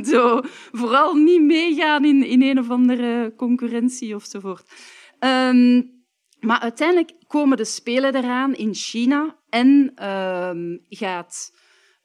zo, 0.12 0.42
vooral 0.72 1.14
niet 1.14 1.42
meegaan 1.42 2.06
in, 2.06 2.24
in 2.24 2.42
een 2.42 2.60
of 2.60 2.70
andere 2.70 3.34
concurrentie 3.38 4.16
ofzovoort. 4.16 4.72
Um, 5.20 5.97
maar 6.40 6.60
uiteindelijk 6.60 7.12
komen 7.28 7.58
de 7.58 7.66
Spelen 7.66 8.16
eraan 8.16 8.56
in 8.56 8.74
China 8.74 9.36
en 9.50 9.92
uh, 9.96 10.78
gaat, 10.90 11.54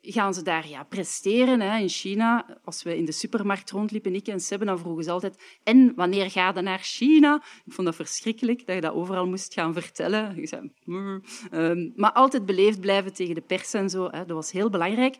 gaan 0.00 0.34
ze 0.34 0.42
daar 0.42 0.68
ja, 0.68 0.82
presteren. 0.82 1.60
Hè. 1.60 1.78
In 1.78 1.88
China, 1.88 2.58
als 2.64 2.82
we 2.82 2.96
in 2.96 3.04
de 3.04 3.12
supermarkt 3.12 3.70
rondliepen, 3.70 4.14
ik 4.14 4.26
en 4.26 4.40
Sebbe, 4.40 4.64
dan 4.64 4.78
vroegen 4.78 5.04
ze 5.04 5.10
altijd 5.10 5.58
en 5.64 5.92
wanneer 5.94 6.30
ga 6.30 6.52
je 6.54 6.60
naar 6.60 6.82
China? 6.82 7.42
Ik 7.64 7.72
vond 7.72 7.86
dat 7.86 7.96
verschrikkelijk, 7.96 8.66
dat 8.66 8.74
je 8.74 8.80
dat 8.80 8.94
overal 8.94 9.26
moest 9.26 9.54
gaan 9.54 9.72
vertellen. 9.72 10.38
Ik 10.38 10.48
zei, 10.48 10.72
uh, 10.86 11.92
maar 11.96 12.12
altijd 12.12 12.46
beleefd 12.46 12.80
blijven 12.80 13.12
tegen 13.12 13.34
de 13.34 13.40
pers 13.40 13.74
en 13.74 13.90
zo, 13.90 14.08
hè. 14.10 14.24
dat 14.24 14.36
was 14.36 14.52
heel 14.52 14.70
belangrijk. 14.70 15.16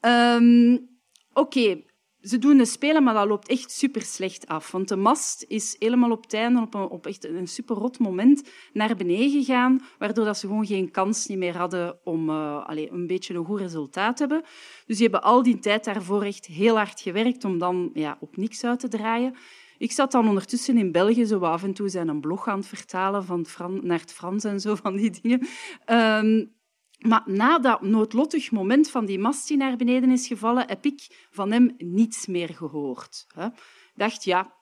Um, 0.00 0.88
Oké, 1.32 1.82
ze 2.22 2.38
doen 2.38 2.56
de 2.56 2.64
spelen, 2.64 3.02
maar 3.02 3.14
dat 3.14 3.26
loopt 3.26 3.48
echt 3.48 3.70
super 3.70 4.02
slecht 4.02 4.46
af. 4.46 4.70
Want 4.70 4.88
de 4.88 4.96
mast 4.96 5.44
is 5.48 5.76
helemaal 5.78 6.10
op 6.10 6.22
het 6.22 6.34
einde, 6.34 6.60
op 6.60 6.74
een, 6.74 7.10
echt 7.10 7.24
een 7.24 7.46
super 7.46 7.76
rot 7.76 7.98
moment, 7.98 8.48
naar 8.72 8.96
beneden 8.96 9.30
gegaan, 9.30 9.80
waardoor 9.98 10.24
dat 10.24 10.38
ze 10.38 10.46
gewoon 10.46 10.66
geen 10.66 10.90
kans 10.90 11.26
meer 11.26 11.56
hadden 11.56 11.98
om 12.04 12.28
uh, 12.28 12.66
allez, 12.66 12.90
een 12.90 13.06
beetje 13.06 13.34
een 13.34 13.44
goed 13.44 13.60
resultaat 13.60 14.16
te 14.16 14.22
hebben. 14.22 14.42
Dus 14.86 14.96
die 14.96 15.08
hebben 15.08 15.22
al 15.22 15.42
die 15.42 15.58
tijd 15.58 15.84
daarvoor 15.84 16.22
echt 16.22 16.46
heel 16.46 16.76
hard 16.76 17.00
gewerkt 17.00 17.44
om 17.44 17.58
dan 17.58 17.90
ja, 17.94 18.16
op 18.20 18.36
niks 18.36 18.64
uit 18.64 18.80
te 18.80 18.88
draaien. 18.88 19.34
Ik 19.78 19.92
zat 19.92 20.12
dan 20.12 20.28
ondertussen 20.28 20.78
in 20.78 20.92
België 20.92 21.24
zo 21.24 21.38
af 21.38 21.62
en 21.62 21.74
toe 21.74 21.88
zijn 21.88 22.08
een 22.08 22.20
blog 22.20 22.48
aan 22.48 22.58
het 22.58 22.66
vertalen 22.66 23.24
van 23.24 23.80
naar 23.82 24.00
het 24.00 24.12
Frans 24.12 24.44
en 24.44 24.60
zo 24.60 24.74
van 24.74 24.96
die 24.96 25.20
dingen. 25.20 25.46
Um, 25.86 26.58
maar 27.00 27.22
na 27.26 27.58
dat 27.58 27.82
noodlottig 27.82 28.50
moment 28.50 28.90
van 28.90 29.06
die 29.06 29.18
mast 29.18 29.48
die 29.48 29.56
naar 29.56 29.76
beneden 29.76 30.10
is 30.10 30.26
gevallen, 30.26 30.68
heb 30.68 30.84
ik 30.84 31.26
van 31.30 31.52
hem 31.52 31.74
niets 31.78 32.26
meer 32.26 32.48
gehoord. 32.48 33.26
Ik 33.36 33.52
dacht, 33.94 34.24
ja, 34.24 34.52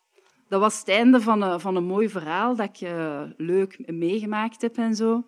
dat 0.49 0.61
was 0.61 0.79
het 0.79 0.89
einde 0.89 1.21
van 1.21 1.43
een, 1.43 1.61
van 1.61 1.77
een 1.77 1.85
mooi 1.85 2.09
verhaal 2.09 2.57
dat 2.57 2.69
ik 2.69 2.81
uh, 2.81 3.23
leuk 3.37 3.93
meegemaakt 3.93 4.63
heb 4.63 4.77
en 4.77 4.95
zo. 4.95 5.25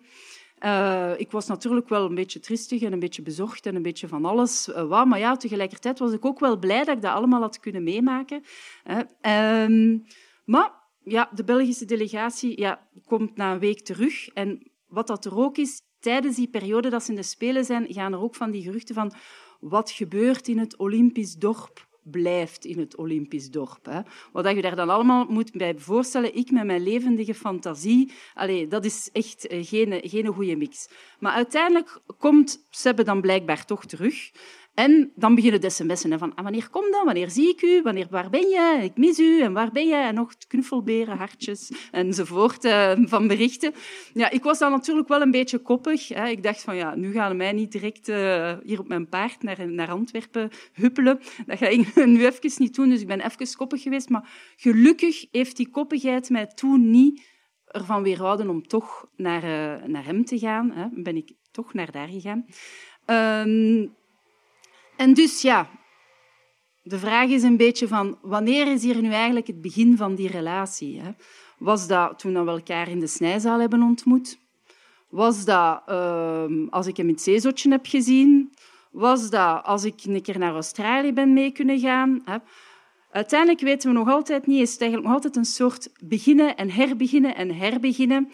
Uh, 0.59 1.11
ik 1.17 1.31
was 1.31 1.47
natuurlijk 1.47 1.89
wel 1.89 2.05
een 2.05 2.15
beetje 2.15 2.39
tristig 2.39 2.81
en 2.81 2.93
een 2.93 2.99
beetje 2.99 3.21
bezorgd 3.21 3.65
en 3.65 3.75
een 3.75 3.81
beetje 3.81 4.07
van 4.07 4.25
alles. 4.25 4.69
Maar 4.87 5.19
ja, 5.19 5.35
tegelijkertijd 5.35 5.99
was 5.99 6.11
ik 6.11 6.25
ook 6.25 6.39
wel 6.39 6.57
blij 6.57 6.83
dat 6.83 6.95
ik 6.95 7.01
dat 7.01 7.13
allemaal 7.13 7.41
had 7.41 7.59
kunnen 7.59 7.83
meemaken. 7.83 8.43
Uh, 9.23 9.97
maar 10.45 10.71
ja, 11.03 11.29
de 11.33 11.43
Belgische 11.43 11.85
delegatie 11.85 12.59
ja, 12.59 12.87
komt 13.05 13.35
na 13.35 13.53
een 13.53 13.59
week 13.59 13.81
terug. 13.81 14.27
En 14.27 14.71
wat 14.87 15.07
dat 15.07 15.25
er 15.25 15.37
ook 15.37 15.57
is, 15.57 15.81
tijdens 16.01 16.35
die 16.35 16.47
periode 16.47 16.89
dat 16.89 17.03
ze 17.03 17.09
in 17.09 17.15
de 17.15 17.23
Spelen 17.23 17.65
zijn, 17.65 17.85
gaan 17.89 18.13
er 18.13 18.21
ook 18.21 18.35
van 18.35 18.51
die 18.51 18.63
geruchten 18.63 18.95
van 18.95 19.13
wat 19.59 19.91
gebeurt 19.91 20.47
in 20.47 20.59
het 20.59 20.77
Olympisch 20.77 21.35
dorp 21.35 21.89
blijft 22.03 22.65
in 22.65 22.79
het 22.79 22.95
Olympisch 22.95 23.51
dorp. 23.51 23.85
Hè. 23.85 24.01
Wat 24.31 24.55
je 24.55 24.61
daar 24.61 24.75
dan 24.75 24.89
allemaal 24.89 25.25
moet 25.29 25.51
bij 25.51 25.77
voorstellen, 25.77 26.35
ik 26.35 26.51
met 26.51 26.65
mijn 26.65 26.83
levendige 26.83 27.33
fantasie, 27.33 28.11
allez, 28.33 28.69
dat 28.69 28.85
is 28.85 29.09
echt 29.13 29.47
eh, 29.47 29.65
geen, 29.65 29.99
geen 30.03 30.27
goede 30.27 30.55
mix. 30.55 30.89
Maar 31.19 31.33
uiteindelijk 31.33 31.99
komt 32.17 32.65
Sebbe 32.69 33.03
dan 33.03 33.21
blijkbaar 33.21 33.65
toch 33.65 33.85
terug. 33.85 34.31
En 34.73 35.11
dan 35.15 35.35
beginnen 35.35 35.61
de 35.61 35.69
sms'en 35.69 36.19
van 36.19 36.35
ah, 36.35 36.43
wanneer 36.43 36.69
kom 36.69 36.91
dan, 36.91 37.05
wanneer 37.05 37.29
zie 37.29 37.49
ik 37.49 37.61
u, 37.61 37.81
wanneer, 37.81 38.07
waar 38.09 38.29
ben 38.29 38.47
je, 38.47 38.79
ik 38.83 38.97
mis 38.97 39.19
u 39.19 39.41
en 39.41 39.53
waar 39.53 39.71
ben 39.71 39.87
je, 39.87 39.95
en 39.95 40.15
nog 40.15 40.37
knuffelberen, 40.47 41.17
hartjes 41.17 41.71
enzovoort 41.91 42.65
uh, 42.65 42.91
van 42.97 43.27
berichten. 43.27 43.73
Ja, 44.13 44.29
ik 44.29 44.43
was 44.43 44.59
dan 44.59 44.71
natuurlijk 44.71 45.07
wel 45.07 45.21
een 45.21 45.31
beetje 45.31 45.57
koppig. 45.57 46.07
Hè. 46.07 46.27
Ik 46.27 46.43
dacht 46.43 46.63
van 46.63 46.75
ja, 46.75 46.95
nu 46.95 47.11
gaan 47.11 47.37
mij 47.37 47.51
niet 47.51 47.71
direct 47.71 48.09
uh, 48.09 48.53
hier 48.63 48.79
op 48.79 48.87
mijn 48.87 49.09
paard 49.09 49.43
naar, 49.43 49.71
naar 49.71 49.89
Antwerpen 49.89 50.49
huppelen. 50.73 51.19
Dat 51.45 51.57
ga 51.57 51.67
ik 51.67 51.95
nu 52.05 52.25
even 52.25 52.51
niet 52.57 52.75
doen, 52.75 52.89
dus 52.89 53.01
ik 53.01 53.07
ben 53.07 53.25
even 53.25 53.55
koppig 53.57 53.81
geweest. 53.81 54.09
Maar 54.09 54.29
gelukkig 54.55 55.25
heeft 55.31 55.57
die 55.57 55.69
koppigheid 55.69 56.29
mij 56.29 56.47
toen 56.47 56.89
niet 56.89 57.21
ervan 57.65 58.03
weerhouden 58.03 58.49
om 58.49 58.67
toch 58.67 59.05
naar, 59.15 59.43
uh, 59.43 59.85
naar 59.87 60.05
hem 60.05 60.25
te 60.25 60.39
gaan. 60.39 60.71
Hè. 60.71 60.87
Ben 60.91 61.15
ik 61.15 61.31
toch 61.51 61.73
naar 61.73 61.91
daar 61.91 62.07
gegaan. 62.07 62.45
Um, 63.05 63.99
en 65.01 65.13
dus 65.13 65.41
ja, 65.41 65.69
de 66.83 66.97
vraag 66.97 67.29
is 67.29 67.43
een 67.43 67.57
beetje 67.57 67.87
van 67.87 68.17
wanneer 68.21 68.67
is 68.67 68.83
hier 68.83 69.01
nu 69.01 69.11
eigenlijk 69.11 69.47
het 69.47 69.61
begin 69.61 69.97
van 69.97 70.15
die 70.15 70.29
relatie? 70.29 71.01
Hè? 71.01 71.11
Was 71.57 71.87
dat 71.87 72.19
toen 72.19 72.45
we 72.45 72.51
elkaar 72.51 72.87
in 72.89 72.99
de 72.99 73.07
snijzaal 73.07 73.59
hebben 73.59 73.81
ontmoet? 73.81 74.37
Was 75.09 75.45
dat 75.45 75.81
uh, 75.89 76.43
als 76.69 76.87
ik 76.87 76.97
hem 76.97 77.07
in 77.07 77.13
het 77.13 77.21
zeezotje 77.21 77.69
heb 77.69 77.85
gezien? 77.85 78.53
Was 78.91 79.29
dat 79.29 79.63
als 79.63 79.83
ik 79.83 80.03
een 80.03 80.21
keer 80.21 80.39
naar 80.39 80.53
Australië 80.53 81.13
ben 81.13 81.33
mee 81.33 81.51
kunnen 81.51 81.79
gaan? 81.79 82.21
Hè? 82.25 82.37
Uiteindelijk 83.11 83.61
weten 83.61 83.91
we 83.91 83.97
nog 83.97 84.07
altijd 84.07 84.47
niet, 84.47 84.61
is 84.61 84.71
het 84.71 84.81
eigenlijk 84.81 85.09
nog 85.11 85.17
altijd 85.17 85.35
een 85.35 85.51
soort 85.51 85.89
beginnen 86.03 86.55
en 86.55 86.71
herbeginnen 86.71 87.35
en 87.35 87.55
herbeginnen. 87.55 88.31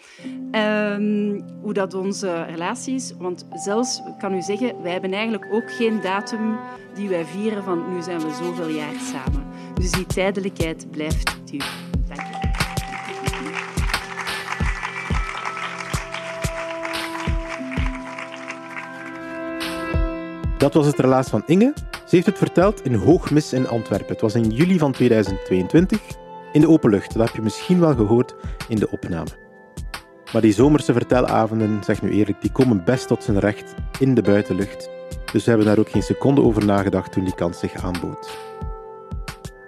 Um, 0.52 1.44
hoe 1.62 1.72
dat 1.72 1.94
onze 1.94 2.42
relatie 2.42 2.94
is. 2.94 3.14
Want 3.18 3.46
zelfs, 3.54 3.98
ik 3.98 4.18
kan 4.18 4.34
u 4.34 4.42
zeggen, 4.42 4.82
wij 4.82 4.92
hebben 4.92 5.12
eigenlijk 5.12 5.46
ook 5.52 5.72
geen 5.72 6.00
datum 6.00 6.58
die 6.94 7.08
wij 7.08 7.24
vieren 7.24 7.64
van 7.64 7.94
nu 7.94 8.02
zijn 8.02 8.20
we 8.20 8.34
zoveel 8.42 8.68
jaar 8.68 8.94
samen. 9.12 9.46
Dus 9.74 9.90
die 9.90 10.06
tijdelijkheid 10.06 10.90
blijft 10.90 11.40
duur. 11.50 11.70
Dank 12.08 12.20
u. 12.20 12.47
Dat 20.58 20.74
was 20.74 20.86
het 20.86 20.98
relaas 20.98 21.28
van 21.28 21.42
Inge. 21.46 21.72
Ze 21.90 22.14
heeft 22.14 22.26
het 22.26 22.38
verteld 22.38 22.84
in 22.84 22.94
Hoogmis 22.94 23.52
in 23.52 23.68
Antwerpen. 23.68 24.08
Het 24.08 24.20
was 24.20 24.34
in 24.34 24.50
juli 24.50 24.78
van 24.78 24.92
2022 24.92 26.00
in 26.52 26.60
de 26.60 26.68
open 26.68 26.90
lucht. 26.90 27.14
Dat 27.14 27.26
heb 27.26 27.36
je 27.36 27.42
misschien 27.42 27.80
wel 27.80 27.94
gehoord 27.94 28.34
in 28.68 28.76
de 28.76 28.90
opname. 28.90 29.28
Maar 30.32 30.42
die 30.42 30.52
zomerse 30.52 30.92
vertelavonden, 30.92 31.84
zeg 31.84 32.02
nu 32.02 32.10
eerlijk, 32.10 32.40
die 32.40 32.52
komen 32.52 32.84
best 32.84 33.06
tot 33.06 33.24
zijn 33.24 33.38
recht 33.38 33.74
in 33.98 34.14
de 34.14 34.22
buitenlucht. 34.22 34.90
Dus 35.32 35.44
we 35.44 35.50
hebben 35.50 35.66
daar 35.66 35.78
ook 35.78 35.90
geen 35.90 36.02
seconde 36.02 36.42
over 36.42 36.64
nagedacht 36.64 37.12
toen 37.12 37.24
die 37.24 37.34
kans 37.34 37.58
zich 37.58 37.74
aanbood. 37.84 38.30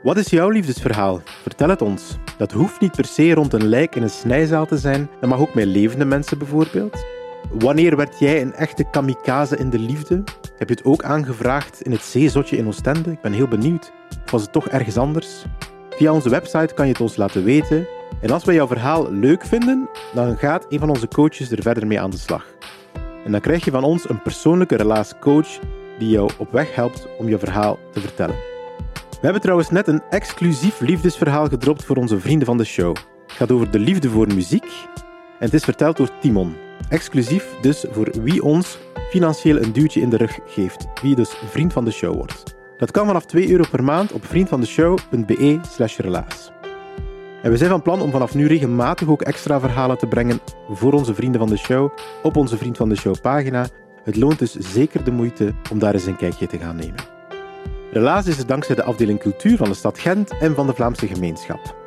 Wat 0.03 0.17
is 0.17 0.31
jouw 0.31 0.49
liefdesverhaal? 0.49 1.21
Vertel 1.43 1.69
het 1.69 1.83
ons. 1.83 2.17
Dat 2.39 2.53
hoeft 2.53 2.81
niet 2.81 2.97
per 2.97 3.05
se 3.05 3.35
rond 3.35 3.53
een 3.53 3.69
lijk 3.69 3.97
in 3.97 4.03
een 4.03 4.11
snijzaal 4.11 4.67
te 4.67 4.79
zijn. 4.79 5.11
Dat 5.21 5.31
mag 5.31 5.39
ook 5.39 5.55
met 5.55 5.67
levende 5.67 6.05
mensen 6.05 6.39
bijvoorbeeld. 6.39 7.05
Wanneer 7.49 7.97
werd 7.97 8.19
jij 8.19 8.43
een 8.43 8.55
echte 8.55 8.85
kamikaze 8.91 9.57
in 9.57 9.71
de 9.71 9.79
liefde? 9.79 10.23
Heb 10.57 10.69
je 10.69 10.75
het 10.75 10.85
ook 10.85 11.03
aangevraagd 11.03 11.81
in 11.81 11.93
het 11.93 12.03
zeezotje 12.03 12.57
in 12.57 12.67
Oostende? 12.67 13.11
Ik 13.11 13.21
ben 13.21 13.33
heel 13.33 13.49
benieuwd. 13.49 13.93
Of 14.25 14.31
was 14.31 14.43
het 14.43 14.53
toch 14.53 14.69
ergens 14.69 14.97
anders? 14.97 15.45
Via 15.91 16.13
onze 16.13 16.31
website 16.31 16.75
kan 16.75 16.87
je 16.87 16.93
het 16.93 17.01
ons 17.01 17.17
laten 17.17 17.45
weten. 17.45 17.87
En 18.21 18.31
als 18.31 18.45
wij 18.45 18.55
jouw 18.55 18.67
verhaal 18.67 19.13
leuk 19.13 19.45
vinden, 19.45 19.89
dan 20.15 20.39
gaat 20.39 20.67
een 20.69 20.79
van 20.79 20.89
onze 20.89 21.09
coaches 21.09 21.51
er 21.51 21.63
verder 21.63 21.87
mee 21.87 22.01
aan 22.01 22.11
de 22.11 22.19
slag. 22.19 22.47
En 23.25 23.33
dan 23.33 23.41
krijg 23.41 23.65
je 23.65 23.71
van 23.71 23.85
ons 23.85 24.09
een 24.09 24.23
persoonlijke 24.23 24.77
relatiecoach 24.77 25.59
die 25.99 26.09
jou 26.09 26.31
op 26.39 26.53
weg 26.53 26.75
helpt 26.75 27.07
om 27.19 27.29
je 27.29 27.39
verhaal 27.39 27.79
te 27.93 28.01
vertellen. 28.01 28.37
We 29.11 29.27
hebben 29.27 29.41
trouwens 29.41 29.71
net 29.71 29.89
een 29.89 30.03
exclusief 30.11 30.81
liefdesverhaal 30.81 31.49
gedropt 31.49 31.85
voor 31.85 31.97
onze 31.97 32.21
vrienden 32.21 32.47
van 32.47 32.57
de 32.57 32.65
show. 32.65 32.97
Het 33.27 33.37
gaat 33.37 33.51
over 33.51 33.71
de 33.71 33.79
liefde 33.79 34.11
voor 34.11 34.27
muziek 34.35 34.65
en 35.39 35.47
het 35.47 35.55
is 35.55 35.65
verteld 35.65 35.97
door 35.97 36.09
Timon. 36.21 36.57
Exclusief 36.89 37.55
dus 37.61 37.85
voor 37.91 38.11
wie 38.23 38.43
ons 38.43 38.79
financieel 39.11 39.63
een 39.63 39.73
duwtje 39.73 40.01
in 40.01 40.11
de 40.11 40.17
rug 40.17 40.39
geeft. 40.47 40.87
Wie 41.03 41.15
dus 41.15 41.31
vriend 41.31 41.73
van 41.73 41.85
de 41.85 41.91
show 41.91 42.15
wordt. 42.15 42.55
Dat 42.77 42.91
kan 42.91 43.07
vanaf 43.07 43.27
2 43.27 43.51
euro 43.51 43.65
per 43.71 43.85
maand 43.85 44.13
op 44.13 44.25
vriendvandeshow.be 44.25 45.59
slash 45.71 45.99
relaas. 45.99 46.51
En 47.43 47.51
we 47.51 47.57
zijn 47.57 47.71
van 47.71 47.83
plan 47.83 48.01
om 48.01 48.11
vanaf 48.11 48.35
nu 48.35 48.47
regelmatig 48.47 49.09
ook 49.09 49.23
extra 49.23 49.61
verhalen 49.61 49.99
te 49.99 50.07
brengen 50.07 50.41
voor 50.69 50.93
onze 50.93 51.15
vrienden 51.15 51.41
van 51.41 51.49
de 51.49 51.57
show 51.57 51.91
op 52.23 52.37
onze 52.37 52.57
Vriend 52.57 52.77
van 52.77 52.89
de 52.89 52.97
Show 52.97 53.21
pagina. 53.21 53.67
Het 54.05 54.17
loont 54.17 54.39
dus 54.39 54.53
zeker 54.53 55.05
de 55.05 55.11
moeite 55.11 55.55
om 55.71 55.79
daar 55.79 55.95
eens 55.95 56.07
een 56.07 56.17
kijkje 56.17 56.47
te 56.47 56.59
gaan 56.59 56.77
nemen. 56.77 57.05
Relaas 57.93 58.27
is 58.27 58.39
er 58.39 58.47
dankzij 58.47 58.75
de 58.75 58.83
afdeling 58.83 59.19
cultuur 59.19 59.57
van 59.57 59.69
de 59.69 59.75
stad 59.75 59.99
Gent 59.99 60.39
en 60.39 60.55
van 60.55 60.67
de 60.67 60.75
Vlaamse 60.75 61.07
gemeenschap. 61.07 61.80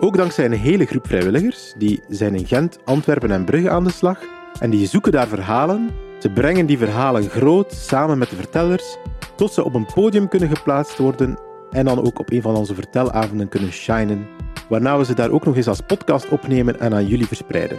Ook 0.00 0.16
dankzij 0.16 0.44
een 0.44 0.52
hele 0.52 0.86
groep 0.86 1.06
vrijwilligers, 1.06 1.72
die 1.76 2.02
zijn 2.08 2.34
in 2.34 2.46
Gent, 2.46 2.78
Antwerpen 2.84 3.30
en 3.30 3.44
Brugge 3.44 3.70
aan 3.70 3.84
de 3.84 3.90
slag 3.90 4.18
en 4.60 4.70
die 4.70 4.86
zoeken 4.86 5.12
daar 5.12 5.26
verhalen. 5.26 5.90
Ze 6.18 6.30
brengen 6.30 6.66
die 6.66 6.78
verhalen 6.78 7.28
groot 7.30 7.72
samen 7.72 8.18
met 8.18 8.30
de 8.30 8.36
vertellers, 8.36 8.96
tot 9.36 9.52
ze 9.52 9.64
op 9.64 9.74
een 9.74 9.86
podium 9.94 10.28
kunnen 10.28 10.48
geplaatst 10.48 10.98
worden 10.98 11.38
en 11.70 11.84
dan 11.84 12.06
ook 12.06 12.18
op 12.18 12.32
een 12.32 12.42
van 12.42 12.56
onze 12.56 12.74
vertelavonden 12.74 13.48
kunnen 13.48 13.72
shinen, 13.72 14.26
waarna 14.68 14.98
we 14.98 15.04
ze 15.04 15.14
daar 15.14 15.30
ook 15.30 15.44
nog 15.44 15.56
eens 15.56 15.68
als 15.68 15.80
podcast 15.80 16.28
opnemen 16.28 16.80
en 16.80 16.94
aan 16.94 17.06
jullie 17.06 17.26
verspreiden. 17.26 17.78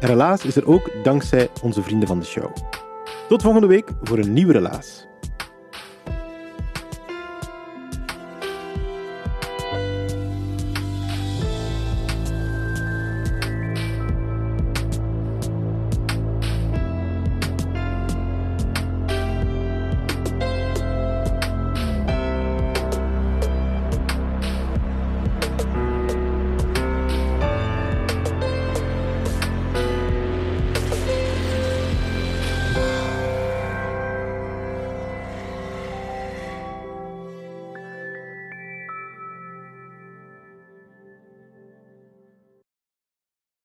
En 0.00 0.08
helaas 0.08 0.44
is 0.44 0.56
er 0.56 0.66
ook 0.66 0.90
dankzij 1.02 1.48
onze 1.62 1.82
vrienden 1.82 2.08
van 2.08 2.18
de 2.18 2.26
show. 2.26 2.56
Tot 3.28 3.42
volgende 3.42 3.66
week 3.66 3.90
voor 4.02 4.18
een 4.18 4.32
nieuwe 4.32 4.52
relaas. 4.52 5.06